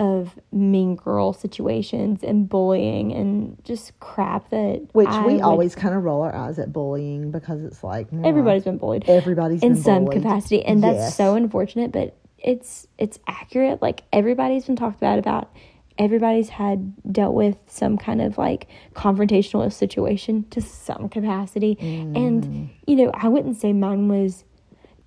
[0.01, 5.75] of mean girl situations and bullying and just crap that Which I we would- always
[5.77, 9.05] kind of roll our eyes at bullying because it's like everybody's been bullied.
[9.09, 10.23] everybody's in some bullied.
[10.23, 13.83] capacity and that's so unfortunate but it's it's accurate.
[13.83, 15.53] Like everybody's been talked about about.
[15.99, 21.77] Everybody's had dealt with some kind of like confrontational situation to some capacity.
[21.77, 22.17] Mm.
[22.17, 24.45] and you know i wouldn't say mine was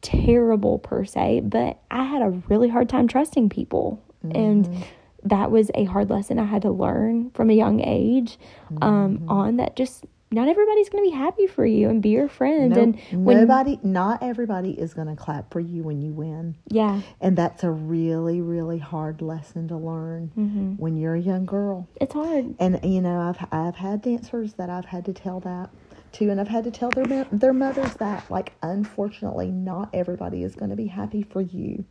[0.02, 4.36] terrible per se but i had a really hard time trusting people Mm-hmm.
[4.36, 4.86] and
[5.24, 8.38] that was a hard lesson i had to learn from a young age
[8.82, 9.30] um, Mm-hmm.
[9.30, 12.72] on that just not everybody's going to be happy for you and be your friend
[12.72, 12.96] Nope.
[13.12, 16.56] and when nobody, not everybody is going to clap for you when you win.
[16.70, 20.72] yeah And that's a really, really hard lesson to learn Mm-hmm.
[20.78, 21.88] when you're a young girl.
[22.02, 25.70] it's hard And you know, I've I've had dancers that I've had to tell that
[26.14, 28.30] to, and I've had to tell their their mothers that.
[28.32, 31.86] Like, unfortunately, not everybody is going to be happy for you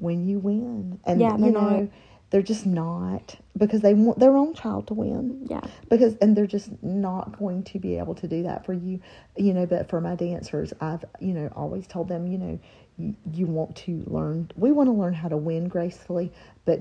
[0.00, 1.88] when you win, and Yeah, you know, not.
[2.30, 5.46] they're just not because they want their own child to win.
[5.50, 9.00] yeah Because and they're just not going to be able to do that for you,
[9.36, 9.66] you know.
[9.66, 12.58] But for my dancers, I've you know always told them, you know,
[12.96, 14.50] you, you want to learn.
[14.56, 16.32] We want to learn how to win gracefully,
[16.64, 16.80] but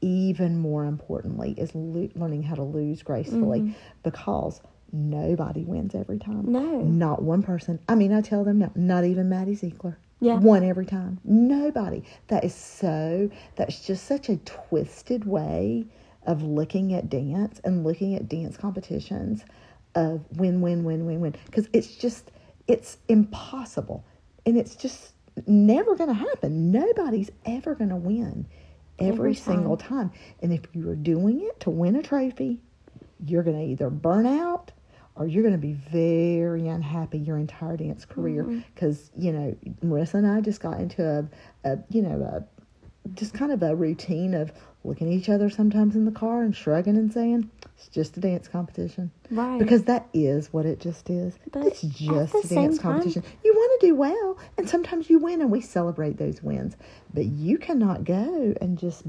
[0.00, 3.72] even more importantly is lo- learning how to lose gracefully, mm-hmm.
[4.02, 4.60] because
[4.92, 6.50] nobody wins every time.
[6.50, 6.80] No.
[6.80, 7.78] not one person.
[7.88, 9.98] I mean, I tell them no, not even Maddie Ziegler.
[10.20, 10.38] Yeah.
[10.38, 11.20] one every time.
[11.24, 12.02] Nobody.
[12.28, 13.30] That is so.
[13.56, 15.86] That's just such a twisted way
[16.26, 19.44] of looking at dance and looking at dance competitions
[19.94, 21.34] of win, win, win, win, win.
[21.46, 22.30] Because it's just,
[22.66, 24.04] it's impossible.
[24.44, 25.12] And it's just
[25.46, 26.70] never going to happen.
[26.70, 28.46] Nobody's ever going to win
[28.98, 30.10] every, Every single time.
[30.42, 32.60] And if you are doing it to win a trophy,
[33.24, 34.72] you're going to either burn out
[35.18, 38.60] or you're going to be very unhappy your entire dance career mm-hmm.
[38.74, 42.44] because you know marissa and i just got into a, a you know a
[43.14, 44.52] just kind of a routine of
[44.84, 48.20] looking at each other sometimes in the car and shrugging and saying it's just a
[48.20, 49.10] dance competition.
[49.30, 49.58] Right.
[49.58, 51.38] because that is what it just is.
[51.52, 53.22] But it's just a dance time- competition.
[53.44, 56.76] You want to do well and sometimes you win and we celebrate those wins.
[57.12, 59.04] But you cannot go and just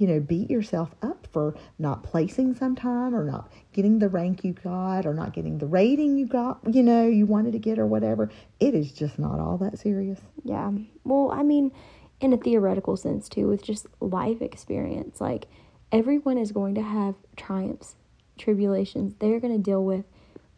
[0.00, 4.54] you know, beat yourself up for not placing sometime or not getting the rank you
[4.54, 7.86] got or not getting the rating you got, you know, you wanted to get or
[7.86, 8.30] whatever.
[8.58, 10.18] It is just not all that serious.
[10.42, 10.72] Yeah.
[11.04, 11.70] Well, I mean,
[12.18, 15.48] in a theoretical sense too, with just life experience, like
[15.92, 17.96] everyone is going to have triumphs,
[18.38, 19.16] tribulations.
[19.18, 20.06] They're going to deal with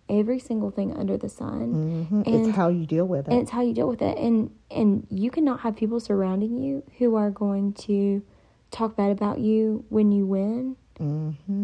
[0.09, 2.22] every single thing under the sun, mm-hmm.
[2.26, 3.32] and it's how you deal with it.
[3.32, 4.16] and it's how you deal with it.
[4.18, 8.22] And and you cannot have people surrounding you who are going to
[8.72, 10.76] talk bad about you when you win.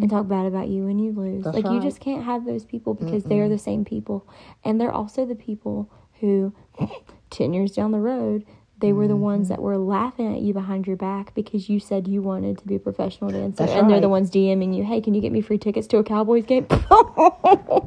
[0.01, 1.43] And talk bad about you when you lose.
[1.45, 1.53] Mm-hmm.
[1.53, 4.27] That's like you just can't have those people because they're the same people,
[4.65, 5.91] and they're also the people
[6.21, 6.53] who,
[7.31, 8.45] ten years down the road,
[8.81, 9.23] they were the Mm-hmm.
[9.23, 12.67] ones that were laughing at you behind your back because you said you wanted to
[12.67, 15.33] be a professional dancer, That's and they're the ones DMing you, "Hey, can you get
[15.33, 16.67] me free tickets to a Cowboys game?"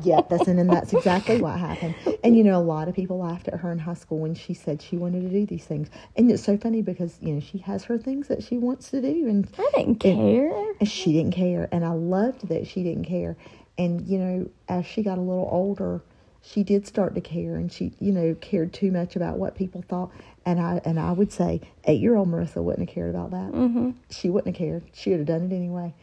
[0.03, 1.95] yeah, that's and, and that's exactly what happened.
[2.23, 4.53] And you know, a lot of people laughed at her in high school when she
[4.53, 5.89] said she wanted to do these things.
[6.15, 9.01] And it's so funny because you know she has her things that she wants to
[9.01, 10.73] do, and I didn't care.
[10.79, 13.37] and she didn't care and i loved that she didn't care
[13.77, 16.01] and you know as she got a little older
[16.41, 19.83] she did start to care and she you know cared too much about what people
[19.87, 20.09] thought
[20.45, 23.51] and i and i would say eight year old marissa wouldn't have cared about that
[23.51, 23.91] mm-hmm.
[24.09, 25.93] she wouldn't have cared she would have done it anyway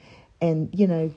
[0.40, 1.12] and you know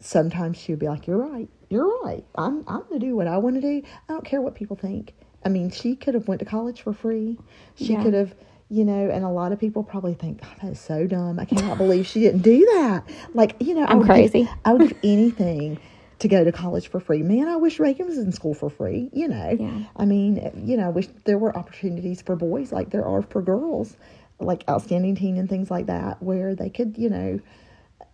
[0.00, 3.26] sometimes she would be like you're right you're right i'm i'm going to do what
[3.26, 5.14] i want to do i don't care what people think
[5.44, 7.38] I mean, she could have went to college for free.
[7.76, 8.02] She Yeah.
[8.02, 8.34] could have,
[8.68, 11.38] you know, and a lot of people probably think, God, that is so dumb.
[11.38, 13.04] I cannot believe she didn't do that.
[13.32, 14.50] Like, you know, I I'm give- crazy.
[14.64, 15.78] I would give anything
[16.18, 17.22] to go to college for free.
[17.22, 19.56] Man, I wish Reagan was in school for free, you know.
[19.58, 19.84] Yeah.
[19.96, 23.42] I mean, you know, I wish there were opportunities for boys like there are for
[23.42, 23.96] girls,
[24.40, 27.40] like outstanding teen and things like that, where they could, you know,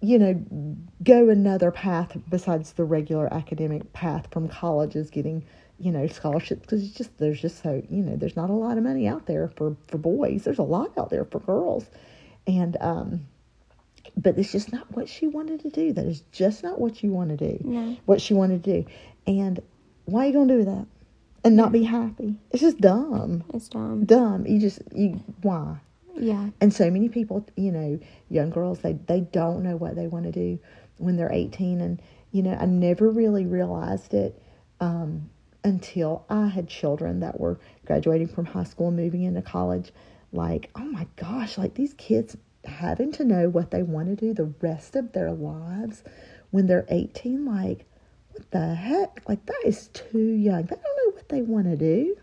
[0.01, 5.45] you know, go another path besides the regular academic path from colleges getting,
[5.79, 8.77] you know, scholarships because it's just there's just so you know there's not a lot
[8.79, 10.43] of money out there for for boys.
[10.43, 11.87] There's a lot out there for girls,
[12.49, 13.27] and um,
[14.17, 15.93] but it's just not what she wanted to do.
[15.93, 17.59] That is just not what you want to do.
[17.65, 17.97] No.
[18.07, 18.89] What she wanted to do,
[19.27, 19.61] and
[20.05, 20.87] why are you gonna do that
[21.45, 22.37] and not be happy?
[22.51, 24.05] It's just dumb, It's dumb.
[24.05, 24.47] dumb.
[24.47, 25.79] You just you why?
[26.15, 26.51] Yeah.
[26.61, 27.99] And so many people, you know,
[28.29, 30.59] young girls, they, they don't know what they want to do
[30.99, 31.81] when they're 18.
[31.81, 32.03] And,
[32.33, 34.41] you know, I never really realized it
[34.81, 35.31] um,
[35.65, 39.91] until I had children that were graduating from high school and moving into college.
[40.33, 44.33] Like, oh my gosh, like these kids having to know what they want to do
[44.35, 46.03] the rest of their lives
[46.51, 47.45] when they're 18.
[47.45, 47.87] Like,
[48.31, 49.23] what the heck?
[49.29, 50.63] Like, that is too young.
[50.63, 52.17] They don't know what they want to do.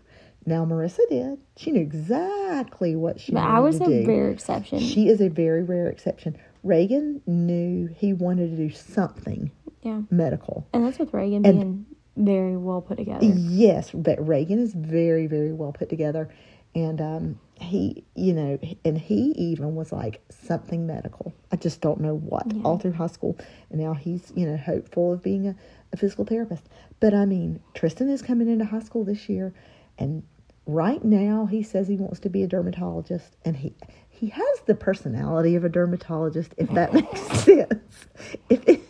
[0.46, 1.38] Now, Marissa did.
[1.56, 4.08] She knew exactly what she But wanted I was to a do.
[4.08, 4.78] rare exception.
[4.80, 6.36] She is a very rare exception.
[6.62, 9.50] Reagan knew he wanted to do something
[9.82, 10.00] yeah.
[10.10, 10.66] medical.
[10.72, 11.86] And that's with Reagan And- being
[12.16, 13.24] very well put together.
[13.24, 16.28] Yes, but Reagan is very, very well put together.
[16.74, 21.34] And um, he, you know, and he even was like something medical.
[21.52, 22.62] I just don't know what, Yeah.
[22.64, 23.36] all through high school.
[23.70, 25.54] And now he's, you know, hopeful of being a,
[25.92, 26.64] a physical therapist.
[27.00, 29.52] But I mean, Tristan is coming into high school this year.
[29.98, 30.22] And
[30.66, 33.36] right now he says he wants to be a dermatologist.
[33.44, 33.74] And he,
[34.08, 36.94] he has the personality of a dermatologist, if that oh.
[36.94, 38.06] makes sense.
[38.48, 38.80] If,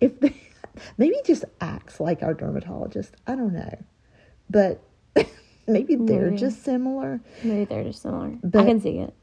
[0.00, 0.34] if they,
[0.96, 3.14] maybe he just acts like our dermatologist.
[3.26, 3.84] I don't know.
[4.48, 4.82] But
[5.66, 6.36] maybe they're Maybe.
[6.36, 7.20] just similar.
[7.42, 8.38] Maybe they're just similar.
[8.42, 9.14] But I can see it.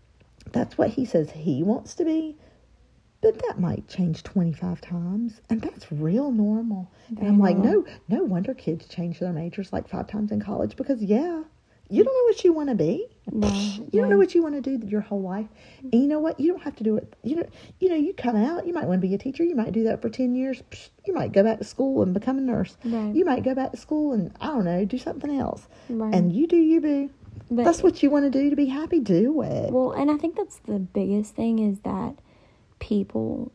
[0.51, 2.37] That's what he says he wants to be.
[3.21, 5.41] But that might change 25 times.
[5.49, 6.91] And that's real normal.
[7.09, 10.75] And I'm like, no, no wonder kids change their majors like five times in college
[10.75, 11.43] because, yeah,
[11.91, 13.05] you don't know what you want to be.
[13.31, 13.47] No,
[13.91, 15.47] You don't know what you want to do your whole life.
[15.83, 16.39] And you know what?
[16.39, 17.13] You don't have to do it.
[17.23, 17.45] You know,
[17.79, 19.43] you know, you come out, you might want to be a teacher.
[19.43, 20.63] You might do that for 10 years.
[21.05, 22.75] You might go back to school and become a nurse.
[22.83, 23.13] Right.
[23.13, 25.67] You might go back to school and, I don't know, do something else.
[25.89, 26.13] Right.
[26.13, 27.09] And you do you, boo.
[27.49, 28.99] But- That's what you want to do to be happy.
[28.99, 29.71] Do it.
[29.71, 32.15] Well, and I think that's the biggest thing is that
[32.79, 33.51] people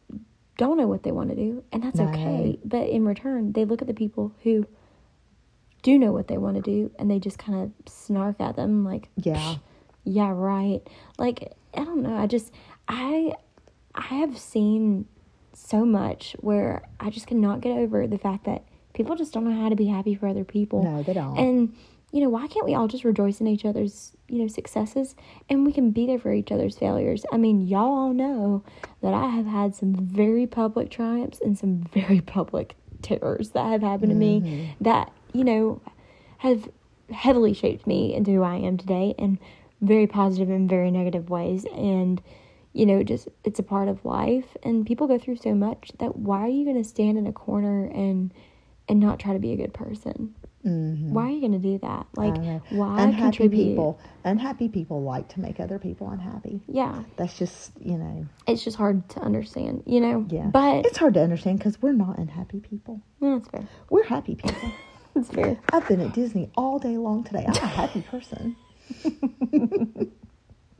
[0.56, 2.08] don't know what they want to do, and that's No.
[2.08, 2.58] okay.
[2.64, 4.66] But in return, they look at the people who
[5.82, 8.84] do know what they want to do, and they just kind of snark at them
[8.84, 9.56] like, Yeah.
[10.04, 10.80] Yeah, right."
[11.18, 12.16] Like I don't know.
[12.16, 12.52] I just
[12.88, 13.34] I
[13.94, 15.06] I have seen
[15.52, 18.64] so much where I just cannot get over the fact that
[18.94, 20.82] people just don't know how to be happy for other people.
[20.82, 21.36] No, they don't.
[21.38, 21.76] And
[22.12, 25.14] you know, why can't we all just rejoice in each other's, you know, successes
[25.50, 27.26] and we can be there for each other's failures?
[27.32, 28.62] I mean, y'all all know
[29.02, 33.82] that I have had some very public triumphs and some very public terrors that have
[33.82, 34.84] happened to me mm-hmm.
[34.84, 35.80] that, you know,
[36.38, 36.68] have
[37.10, 39.38] heavily shaped me into who I am today in
[39.80, 41.64] very positive and very negative ways.
[41.74, 42.20] And,
[42.72, 46.16] you know, just it's a part of life and people go through so much that
[46.16, 48.32] why are you going to stand in a corner and
[48.88, 50.34] and not try to be a good person?
[50.68, 52.06] Why are you going to do that?
[52.16, 52.76] Like, Mm-hmm.
[52.76, 53.64] Why unhappy contribute?
[53.68, 58.64] people unhappy people like to make other people unhappy Yeah, that's just you know it's
[58.64, 60.26] just hard to understand, you know.
[60.28, 63.68] yeah but it's hard to understand because we're not unhappy people yeah, that's fair.
[63.90, 64.72] we're happy people
[65.16, 65.58] That's fair.
[65.72, 68.54] i've been at disney all day long today i'm a happy person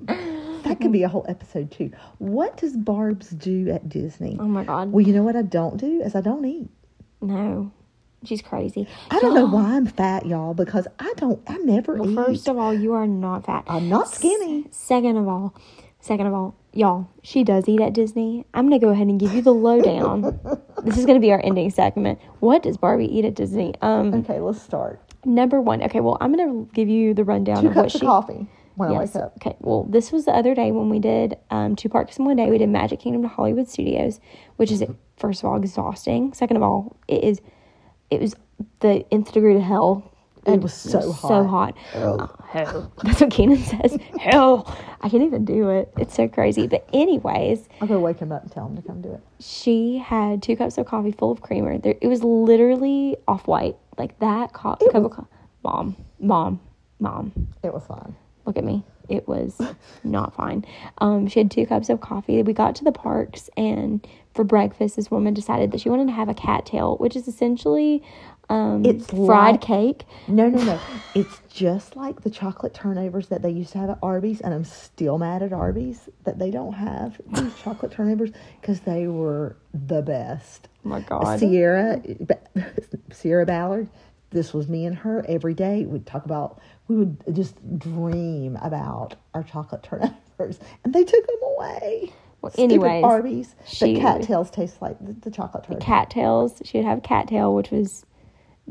[0.00, 4.64] that could be a whole episode too what does barb's do at disney Oh my
[4.64, 6.68] god, well you know what i don't do is i don't eat
[7.22, 7.72] no,
[8.24, 8.86] she's crazy.
[9.10, 12.46] i don't know why i'm fat y'all because i don't i never Well, eat first
[12.48, 13.64] of all, you are not fat.
[13.66, 15.54] i'm not skinny Second of all,
[16.00, 18.44] second of all, y'all, she does eat at Disney.
[18.52, 20.38] I'm gonna go ahead and give you the lowdown.
[20.84, 22.18] this is gonna be our ending segment.
[22.40, 23.74] What does Barbie eat at Disney?
[23.82, 25.82] Um, okay let's start number one.
[25.82, 28.00] Okay, well, I'm gonna give you the rundown two of what she.
[28.00, 28.46] coffee
[28.76, 29.56] when i wake up Okay.
[29.60, 32.48] Well, this was the other day when we did um, two parks in one day.
[32.50, 34.20] We did Magic Kingdom to Hollywood Studios,
[34.56, 34.84] which is
[35.16, 36.32] first of all exhausting.
[36.32, 37.40] Second of all, it is
[38.10, 38.34] it was
[38.80, 40.12] the nth degree to hell.
[40.46, 41.28] It was so So hot.
[41.28, 41.74] So hot.
[41.94, 42.16] Oh.
[42.20, 42.92] Oh, hell.
[43.04, 43.98] That's what Keenan says.
[44.20, 44.76] hell.
[45.00, 45.92] I can't even do it.
[45.98, 46.66] It's so crazy.
[46.66, 49.20] But anyways, I'll go wake him up and tell him to come do it.
[49.40, 51.78] she had two cups of coffee full of creamer.
[51.78, 55.28] There, it was literally off white, like that co- cup of coffee.
[55.64, 56.60] Mom, mom,
[57.00, 57.32] mom.
[57.62, 58.14] It was fine.
[58.44, 58.84] Look at me.
[59.08, 59.60] it was
[60.04, 60.64] not fine.
[60.98, 62.42] Um, she had two cups of coffee.
[62.42, 66.12] We got to the parks, and for breakfast, this woman decided that she wanted to
[66.12, 68.02] have a cattail, which is essentially
[68.48, 70.04] um, It's fried like- cake.
[70.28, 70.80] No, no, no.
[71.14, 74.64] it's just like the chocolate turnovers that they used to have at Arby's, and I'm
[74.64, 78.30] still mad at Arby's that they don't have these chocolate turnovers
[78.60, 80.68] because they were the best.
[80.84, 81.38] Oh my God.
[81.40, 82.00] Sierra,
[83.12, 83.88] Sierra Ballard.
[84.30, 85.84] This was me and her every day.
[85.86, 86.60] We'd talk about.
[86.88, 92.12] We would just dream about our chocolate turnovers, and they took them away.
[92.42, 93.54] Well, anyways, Arby's.
[93.66, 95.84] she- but cattails taste like the, the chocolate turnover.
[95.84, 96.60] cattails.
[96.64, 98.04] She would have cattail, which was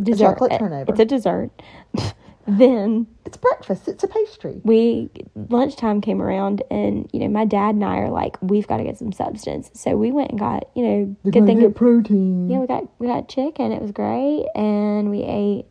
[0.02, 0.26] dessert.
[0.26, 0.92] chocolate Uh, turnover.
[0.92, 1.52] It's a dessert.
[2.48, 3.88] then it's breakfast.
[3.88, 4.62] It's a pastry.
[4.64, 5.10] we
[5.50, 8.84] lunchtime came around, and you know my dad and I are like, we've got to
[8.84, 9.72] get some substance.
[9.74, 11.64] So we went and got you know good thing.
[11.64, 12.50] of- protein.
[12.50, 13.72] Yeah, we got we got chicken.
[13.72, 15.66] It was great, and we ate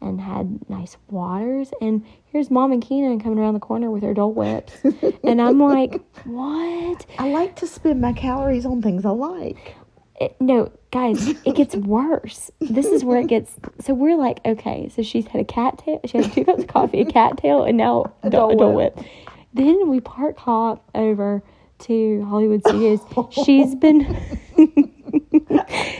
[0.00, 1.70] and had nice waters.
[1.80, 4.74] And here's Mom and Keenan coming around the corner with their Dole Whips,
[5.24, 7.06] and I'm like, what?
[7.18, 9.74] I like to spend my calories on things I like.
[10.20, 12.50] It, no, guys, it gets worse.
[12.60, 13.56] This is where it gets.
[13.80, 16.00] So we're like, okay, so she's had a cattail.
[16.04, 18.96] She had two cups of coffee, a cattail, and now a Dole Whip.
[18.96, 19.06] Whip.
[19.54, 21.42] Then we park hop over
[21.80, 23.00] to Hollywood Studios.
[23.44, 24.16] She's been.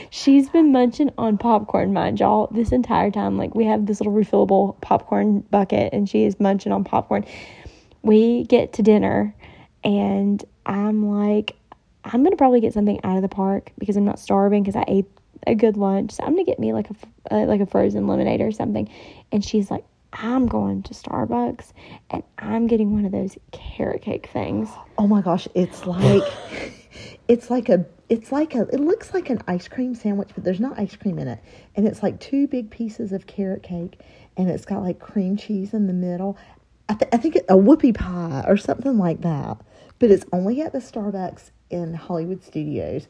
[0.09, 3.37] She's been munching on popcorn, mind y'all, this entire time.
[3.37, 7.25] Like, we have this little refillable popcorn bucket, and she is munching on popcorn.
[8.01, 9.35] We get to dinner,
[9.83, 11.55] and I'm like,
[12.05, 14.85] I'm gonna probably get something out of the park because I'm not starving because I
[14.87, 15.05] ate
[15.47, 16.11] a good lunch.
[16.13, 16.95] So I'm gonna get me like a
[17.33, 18.89] uh, like a frozen lemonade or something.
[19.31, 19.83] And she's like,
[20.13, 21.73] I'm going to Starbucks,
[22.11, 24.69] and I'm getting one of those carrot cake things.
[24.97, 26.23] Oh my gosh, it's like
[27.27, 30.59] it's like a it's like a it looks like an ice cream sandwich, but there's
[30.59, 31.39] not ice cream in it.
[31.75, 33.99] And it's like two big pieces of carrot cake
[34.37, 36.37] and it's got like cream cheese in the middle.
[36.87, 39.57] I, th- I think it, a whoopie pie or something like that.
[39.97, 43.07] But it's only at the Starbucks in Hollywood Studios.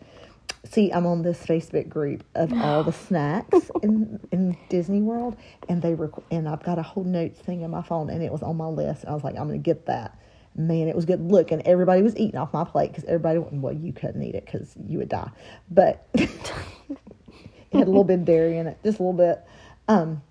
[0.63, 5.35] See, I'm on this Facebook group of all the snacks in in Disney World,
[5.69, 8.31] and they rec- and I've got a whole notes thing on my phone, and it
[8.31, 9.03] was on my list.
[9.03, 10.19] And I was like, I'm gonna get that.
[10.55, 11.21] Man, it was good.
[11.21, 13.39] Look, and everybody was eating off my plate because everybody.
[13.39, 15.29] Well, you couldn't eat it because you would die,
[15.69, 16.29] but it
[17.71, 19.43] had a little bit of dairy in it, just a little bit.
[19.87, 20.21] Um,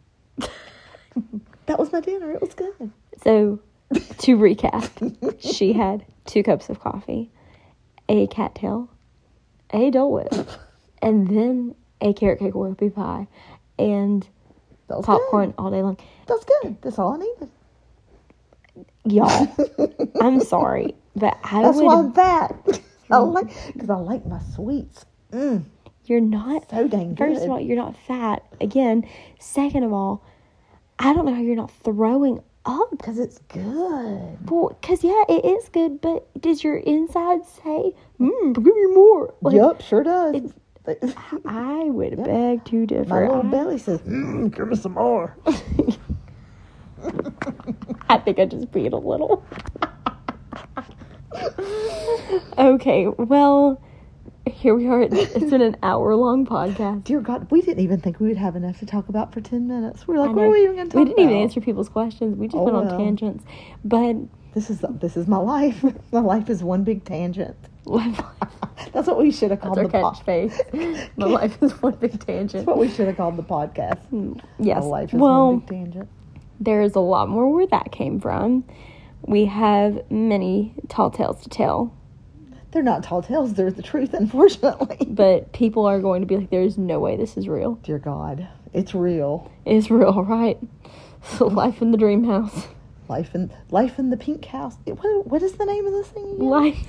[1.67, 2.33] that was my dinner.
[2.33, 2.91] It was good.
[3.23, 3.61] So,
[3.93, 7.31] to recap, she had two cups of coffee,
[8.09, 8.91] a cattail,
[9.73, 10.35] a Dole Whip,
[11.03, 13.27] and then a carrot cake whoopie pie,
[13.79, 14.27] and
[14.89, 15.55] That popcorn Good.
[15.59, 15.97] all day long.
[16.27, 16.77] That's good.
[16.83, 17.49] That's all I needed.
[19.07, 19.49] Y'all,
[20.21, 22.15] I'm sorry, but I That's why I'm would.
[22.15, 22.81] fat.
[23.11, 25.05] I like because I like my sweets.
[25.31, 25.65] Mm,
[26.07, 26.71] You're not.
[26.71, 27.19] so dang good.
[27.19, 28.43] First of all, you're not fat.
[28.61, 29.07] Again,
[29.39, 30.25] second of all,
[30.99, 32.91] I don't know how you're not throwing up.
[32.93, 34.39] because it's good.
[34.51, 39.35] Well, cause yeah, it is good, but does your inside say, "Mmm, give me more"?
[39.43, 40.53] Like, yep, sure does.
[41.47, 43.09] I would beg to differ.
[43.09, 45.37] My little I- belly says, mm, "Give me some more."
[48.09, 49.45] I think I just peed a little.
[52.59, 53.81] okay, well,
[54.47, 55.03] here we are.
[55.03, 57.05] It's been an hour long podcast.
[57.05, 59.67] Dear God, we didn't even think we would have enough to talk about for ten
[59.67, 60.07] minutes.
[60.07, 61.09] We are like, what are we even going to talk about?
[61.09, 62.37] We didn't even answer people's questions.
[62.37, 62.99] We just Oh, went on well.
[62.99, 63.45] tangents.
[63.85, 64.17] But
[64.55, 65.83] This is this is my life.
[66.13, 67.57] my life is one big tangent.
[67.87, 70.17] that's That's what we should have called our the pod.
[70.17, 71.11] catchphrase.
[71.17, 72.53] My life is one big tangent.
[72.53, 74.01] That's what we should have called the podcast.
[74.11, 74.81] Mm, yes.
[74.83, 76.09] My life is well, one big tangent.
[76.61, 78.65] there is a lot more where that came from.
[79.27, 81.95] We have many tall tales to tell,
[82.75, 83.55] They're not tall tales.
[83.55, 85.07] They're the truth, unfortunately.
[85.09, 88.49] but people are going to be like, "There's no way this is real." Dear God,
[88.73, 89.49] it's real.
[89.65, 90.59] It's real, right?
[91.23, 92.67] So life in the dream house.
[93.09, 94.75] Life in life in the pink house.
[94.87, 96.49] What, what is the name of this thing again?
[96.49, 96.85] Life.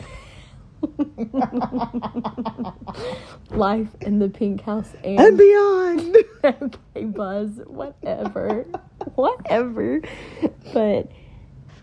[3.52, 6.18] Life in the pink house and and beyond.
[6.44, 8.66] okay, Buzz, whatever,
[9.14, 10.02] whatever.
[10.74, 11.12] But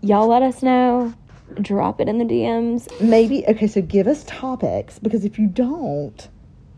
[0.01, 1.13] y'all let us know.
[1.61, 2.87] Drop it in the DMs.
[3.01, 3.67] Maybe okay.
[3.67, 6.27] So give us topics because if you don't,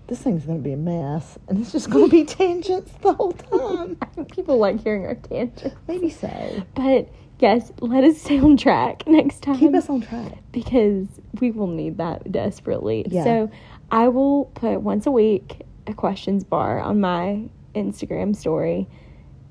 [0.08, 3.14] this thing's going to be a mess, and it's just going to be tangents the
[3.14, 3.96] whole time.
[4.32, 5.76] People like hearing our tangents.
[5.88, 6.64] Maybe so.
[6.76, 7.10] But
[7.40, 9.58] yes, let us stay on track next time.
[9.58, 10.40] Keep us on track.
[10.52, 11.08] because
[11.40, 13.06] we will need that desperately.
[13.10, 13.24] Yeah.
[13.24, 13.52] So
[13.92, 17.44] I will put once a week a questions bar on my
[17.76, 18.88] Instagram story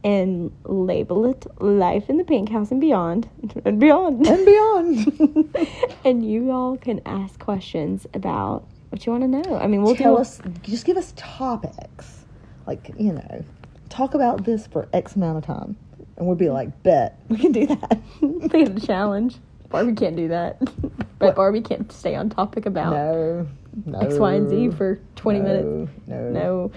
[0.05, 3.29] and label it Life in the Pink House and Beyond
[3.65, 4.27] and Beyond.
[4.27, 5.57] And beyond.
[6.05, 9.59] and you all can ask questions about what you want to know.
[9.59, 10.41] I mean, we'll Tell do us.
[10.63, 12.25] Just give us topics.
[12.67, 13.45] Like you know,
[13.89, 15.77] talk about this for X amount of time,
[16.17, 18.01] and we'll be like, bet we can do that.
[18.53, 19.37] have a challenge.
[19.69, 20.61] Barbie can't do that.
[21.19, 23.47] but Barbie can't stay on topic about No,
[23.87, 23.99] no.
[24.01, 25.93] X, Y, and Z for 20 no, minutes.
[26.07, 26.73] No, No.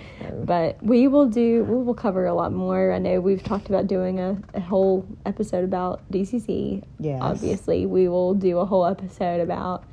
[0.46, 2.92] But we will do, we will cover a lot more.
[2.92, 6.84] I know we've talked about doing a, a whole episode about DCC.
[7.00, 7.20] Yes.
[7.22, 9.84] Obviously, we will do a whole episode about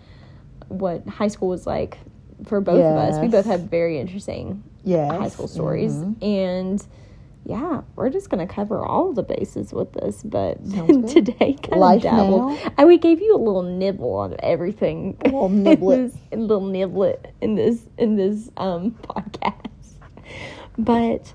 [0.69, 1.99] what high school was like
[2.45, 3.21] for both of us.
[3.21, 5.11] We both have very interesting Yes.
[5.11, 5.95] high school stories.
[5.95, 6.23] mhm.
[6.23, 6.87] And
[7.45, 10.65] yeah, we're just gonna cover all the bases with this, but
[11.09, 12.53] today kind Life of dabbled.
[12.53, 12.73] now.
[12.79, 15.17] I we gave you a little nibble on everything.
[15.21, 16.11] A little niblet.
[16.13, 19.69] this, a little niblet in this in this um podcast.
[20.79, 21.35] But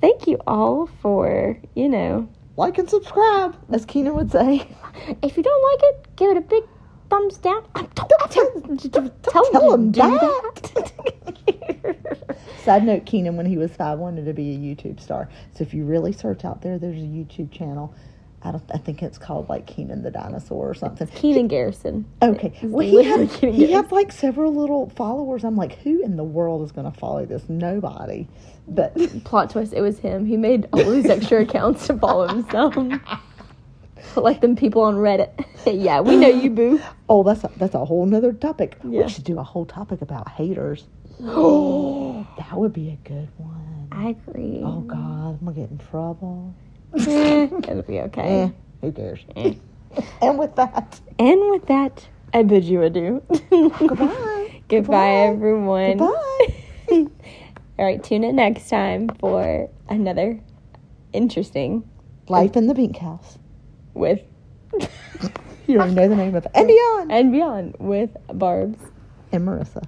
[0.00, 2.28] thank you all for you know.
[2.56, 4.68] Like and subscribe, as Keenan would say.
[5.22, 6.64] If you don't like it, give it a big
[7.10, 7.64] thumbs down.
[7.94, 8.08] Tell,
[9.22, 10.72] tell, tell him do that.
[10.74, 12.38] that.
[12.64, 15.28] Side note: Keenan, when he was five, wanted to be a YouTube star.
[15.54, 17.94] So if you really search out there, there's a YouTube channel.
[18.42, 18.62] I don't.
[18.72, 21.06] I think it's called like Keenan the dinosaur or something.
[21.08, 22.04] Keenan Garrison.
[22.22, 22.52] Okay.
[22.62, 23.68] Well, he had, he Garrison.
[23.72, 25.44] had like several little followers.
[25.44, 27.48] I'm like, who in the world is going to follow this?
[27.48, 28.28] Nobody.
[28.68, 28.94] But
[29.24, 32.76] plot twist it was him he made all these extra accounts to follow himself
[34.16, 35.30] like them people on reddit
[35.66, 38.76] yeah we know you boo oh, that's a, that's a whole nother topic.
[38.84, 39.02] Yeah.
[39.04, 40.86] We should do a whole topic about haters.
[41.22, 43.88] Oh, that would be a good one.
[43.92, 46.54] i agree Oh God, I'm gonna get in trouble.
[47.06, 48.48] Eh, it'll be okay Eh,
[48.80, 49.20] who cares?
[50.22, 54.62] and with that, and with that i bid you adieu goodbye.
[54.68, 57.06] goodbye everyone Goodbye.
[57.78, 60.40] all right tune in next time for another
[61.12, 61.88] interesting
[62.28, 63.37] Life in the Pink House
[63.98, 64.20] with.
[65.66, 66.52] you don't know the name of it.
[66.54, 67.12] And Beyond!
[67.12, 68.78] And Beyond with Barb's
[69.32, 69.84] and Marissa.